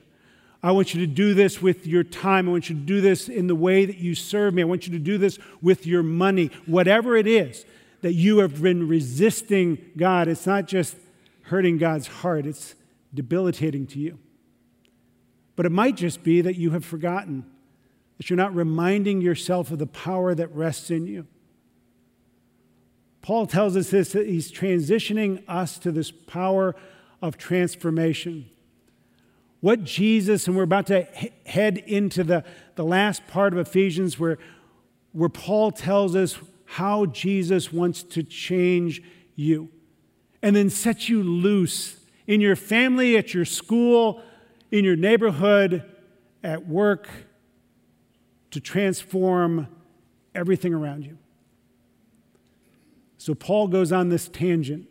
I 0.62 0.72
want 0.72 0.94
you 0.94 1.00
to 1.02 1.12
do 1.12 1.34
this 1.34 1.62
with 1.62 1.88
your 1.88 2.04
time. 2.04 2.48
I 2.48 2.52
want 2.52 2.70
you 2.70 2.76
to 2.76 2.82
do 2.82 3.02
this 3.02 3.28
in 3.28 3.48
the 3.48 3.56
way 3.56 3.86
that 3.86 3.98
you 3.98 4.14
serve 4.14 4.54
me. 4.54 4.62
I 4.62 4.66
want 4.66 4.86
you 4.86 4.94
to 4.94 5.00
do 5.00 5.18
this 5.18 5.40
with 5.62 5.88
your 5.88 6.04
money. 6.04 6.52
Whatever 6.66 7.16
it 7.16 7.26
is 7.26 7.66
that 8.02 8.14
you 8.14 8.40
have 8.40 8.62
been 8.62 8.88
resisting 8.88 9.78
God, 9.98 10.28
it's 10.28 10.46
not 10.46 10.68
just 10.68 10.96
hurting 11.44 11.78
God's 11.78 12.08
heart, 12.08 12.46
it's 12.46 12.76
debilitating 13.14 13.88
to 13.88 14.00
you. 14.00 14.20
But 15.56 15.66
it 15.66 15.72
might 15.72 15.96
just 15.96 16.24
be 16.24 16.42
that 16.42 16.56
you 16.56 16.72
have 16.72 16.86
forgotten, 16.86 17.46
that 18.18 18.30
you're 18.30 18.38
not 18.38 18.54
reminding 18.54 19.22
yourself 19.22 19.72
of 19.72 19.80
the 19.80 19.88
power 19.88 20.36
that 20.36 20.54
rests 20.54 20.92
in 20.92 21.08
you. 21.08 21.26
Paul 23.22 23.48
tells 23.48 23.76
us 23.76 23.90
this 23.90 24.14
that 24.14 24.28
he's 24.28 24.52
transitioning 24.52 25.44
us 25.48 25.78
to 25.80 25.92
this 25.92 26.12
power 26.12 26.76
of 27.22 27.38
transformation. 27.38 28.50
What 29.62 29.84
Jesus, 29.84 30.48
and 30.48 30.56
we're 30.56 30.64
about 30.64 30.88
to 30.88 31.04
head 31.46 31.78
into 31.78 32.24
the, 32.24 32.46
the 32.76 32.86
last 32.86 33.28
part 33.28 33.52
of 33.52 33.60
Ephesians 33.60 34.18
where, 34.18 34.38
where 35.12 35.30
Paul 35.30 35.72
tells 35.72 36.16
us 36.16 36.38
how 36.66 37.08
Jesus 37.08 37.74
wants 37.74 38.04
to 38.04 38.24
change 38.24 39.04
you 39.36 39.70
and 40.42 40.56
then 40.56 40.70
set 40.70 41.10
you 41.10 41.22
loose 41.22 41.98
in 42.26 42.40
your 42.40 42.56
family, 42.56 43.18
at 43.18 43.34
your 43.34 43.44
school, 43.44 44.22
in 44.72 44.86
your 44.86 44.96
neighborhood, 44.96 45.84
at 46.44 46.68
work, 46.68 47.10
to 48.52 48.62
transform 48.62 49.68
everything 50.34 50.74
around 50.74 51.04
you. 51.04 51.18
So 53.20 53.36
Paul 53.36 53.68
goes 53.68 53.92
on 53.92 54.08
this 54.08 54.30
tangent. 54.30 54.88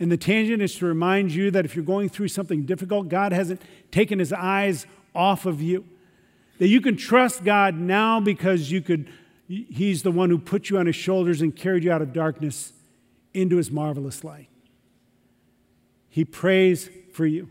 And 0.00 0.10
the 0.10 0.16
tangent 0.16 0.62
is 0.62 0.74
to 0.76 0.86
remind 0.86 1.30
you 1.30 1.50
that 1.50 1.66
if 1.66 1.76
you're 1.76 1.84
going 1.84 2.08
through 2.08 2.28
something 2.28 2.64
difficult, 2.64 3.10
God 3.10 3.32
hasn't 3.32 3.60
taken 3.90 4.18
his 4.18 4.32
eyes 4.32 4.86
off 5.14 5.44
of 5.44 5.60
you. 5.60 5.84
That 6.58 6.68
you 6.68 6.80
can 6.80 6.96
trust 6.96 7.44
God 7.44 7.76
now 7.76 8.18
because 8.18 8.72
you 8.72 8.80
could, 8.80 9.12
he's 9.46 10.02
the 10.02 10.10
one 10.10 10.30
who 10.30 10.38
put 10.38 10.70
you 10.70 10.78
on 10.78 10.86
his 10.86 10.96
shoulders 10.96 11.42
and 11.42 11.54
carried 11.54 11.84
you 11.84 11.92
out 11.92 12.00
of 12.00 12.14
darkness 12.14 12.72
into 13.34 13.56
his 13.56 13.70
marvelous 13.70 14.24
light. 14.24 14.48
He 16.08 16.24
prays 16.24 16.88
for 17.12 17.26
you. 17.26 17.50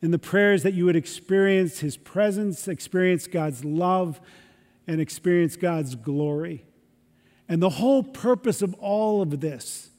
In 0.00 0.10
the 0.10 0.18
prayers 0.18 0.62
that 0.62 0.72
you 0.72 0.86
would 0.86 0.96
experience 0.96 1.80
his 1.80 1.98
presence, 1.98 2.66
experience 2.66 3.26
God's 3.26 3.62
love, 3.62 4.22
and 4.86 5.02
experience 5.02 5.56
God's 5.56 5.94
glory. 5.96 6.64
And 7.48 7.62
the 7.62 7.70
whole 7.70 8.02
purpose 8.02 8.62
of 8.62 8.74
all 8.74 9.22
of 9.22 9.40
this 9.40 9.90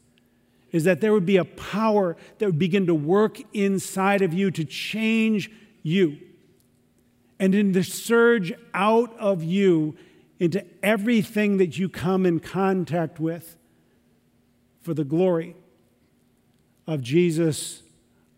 is 0.71 0.83
that 0.83 0.99
there 0.99 1.13
would 1.13 1.25
be 1.25 1.37
a 1.37 1.45
power 1.45 2.17
that 2.37 2.45
would 2.45 2.59
begin 2.59 2.87
to 2.87 2.95
work 2.95 3.39
inside 3.53 4.21
of 4.21 4.33
you 4.33 4.51
to 4.51 4.65
change 4.65 5.49
you 5.83 6.17
and 7.39 7.53
in 7.53 7.73
to 7.73 7.83
surge 7.83 8.53
out 8.73 9.17
of 9.19 9.43
you 9.43 9.95
into 10.39 10.65
everything 10.83 11.57
that 11.57 11.77
you 11.77 11.87
come 11.87 12.25
in 12.25 12.39
contact 12.39 13.19
with 13.19 13.55
for 14.81 14.93
the 14.93 15.03
glory 15.03 15.55
of 16.87 17.01
Jesus 17.01 17.81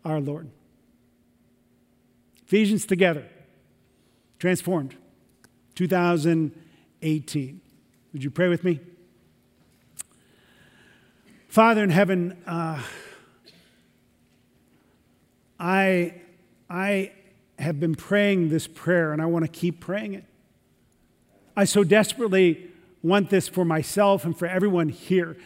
our 0.04 0.20
Lord. 0.20 0.48
Ephesians 2.46 2.86
together, 2.86 3.24
transformed, 4.38 4.96
2018. 5.74 7.60
Would 8.12 8.24
you 8.24 8.30
pray 8.30 8.48
with 8.48 8.64
me? 8.64 8.80
Father 11.48 11.82
in 11.82 11.88
heaven, 11.88 12.36
uh, 12.46 12.82
I, 15.58 16.14
I 16.68 17.12
have 17.58 17.80
been 17.80 17.94
praying 17.94 18.50
this 18.50 18.66
prayer 18.66 19.14
and 19.14 19.22
I 19.22 19.26
want 19.26 19.46
to 19.46 19.50
keep 19.50 19.80
praying 19.80 20.12
it. 20.12 20.24
I 21.56 21.64
so 21.64 21.84
desperately 21.84 22.68
want 23.02 23.30
this 23.30 23.48
for 23.48 23.64
myself 23.64 24.26
and 24.26 24.38
for 24.38 24.46
everyone 24.46 24.90
here 24.90 25.38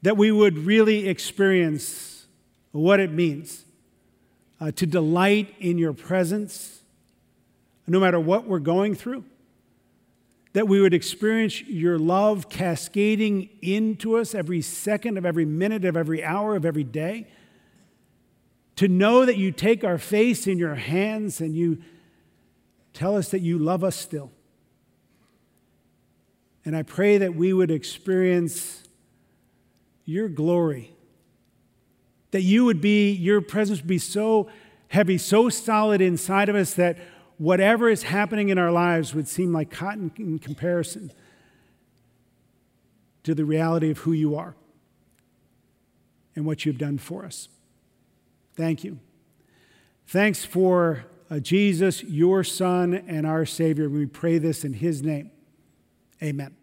that 0.00 0.16
we 0.16 0.32
would 0.32 0.56
really 0.56 1.06
experience 1.08 2.26
what 2.72 2.98
it 2.98 3.12
means 3.12 3.66
uh, 4.62 4.70
to 4.72 4.86
delight 4.86 5.54
in 5.60 5.76
your 5.76 5.92
presence, 5.92 6.80
no 7.86 8.00
matter 8.00 8.18
what 8.18 8.46
we're 8.46 8.58
going 8.60 8.94
through. 8.94 9.24
That 10.58 10.66
we 10.66 10.80
would 10.80 10.92
experience 10.92 11.62
your 11.62 12.00
love 12.00 12.48
cascading 12.48 13.48
into 13.62 14.16
us 14.16 14.34
every 14.34 14.60
second 14.60 15.16
of 15.16 15.24
every 15.24 15.44
minute 15.44 15.84
of 15.84 15.96
every 15.96 16.24
hour 16.24 16.56
of 16.56 16.64
every 16.64 16.82
day. 16.82 17.28
To 18.74 18.88
know 18.88 19.24
that 19.24 19.36
you 19.36 19.52
take 19.52 19.84
our 19.84 19.98
face 19.98 20.48
in 20.48 20.58
your 20.58 20.74
hands 20.74 21.40
and 21.40 21.54
you 21.54 21.78
tell 22.92 23.16
us 23.16 23.28
that 23.28 23.38
you 23.38 23.56
love 23.56 23.84
us 23.84 23.94
still. 23.94 24.32
And 26.64 26.76
I 26.76 26.82
pray 26.82 27.18
that 27.18 27.36
we 27.36 27.52
would 27.52 27.70
experience 27.70 28.82
your 30.06 30.28
glory 30.28 30.90
that 32.30 32.42
you 32.42 32.64
would 32.64 32.80
be, 32.80 33.12
your 33.12 33.40
presence 33.40 33.80
would 33.80 33.86
be 33.86 33.98
so 33.98 34.48
heavy, 34.88 35.18
so 35.18 35.48
solid 35.48 36.00
inside 36.00 36.48
of 36.48 36.56
us 36.56 36.74
that 36.74 36.98
whatever 37.38 37.88
is 37.88 38.02
happening 38.02 38.50
in 38.50 38.58
our 38.58 38.70
lives 38.70 39.14
would 39.14 39.28
seem 39.28 39.52
like 39.52 39.70
cotton 39.70 40.10
in 40.18 40.38
comparison 40.38 41.10
to 43.22 43.34
the 43.34 43.44
reality 43.44 43.90
of 43.90 43.98
who 43.98 44.12
you 44.12 44.34
are 44.36 44.54
and 46.34 46.44
what 46.44 46.64
you've 46.64 46.78
done 46.78 46.98
for 46.98 47.24
us. 47.24 47.48
Thank 48.54 48.84
you. 48.84 48.98
Thanks 50.06 50.44
for 50.44 51.04
uh, 51.30 51.38
Jesus, 51.38 52.02
your 52.02 52.42
Son, 52.42 52.94
and 52.94 53.26
our 53.26 53.44
Savior. 53.44 53.88
We 53.88 54.06
pray 54.06 54.38
this 54.38 54.64
in 54.64 54.72
His 54.72 55.02
name. 55.02 55.30
Amen. 56.22 56.57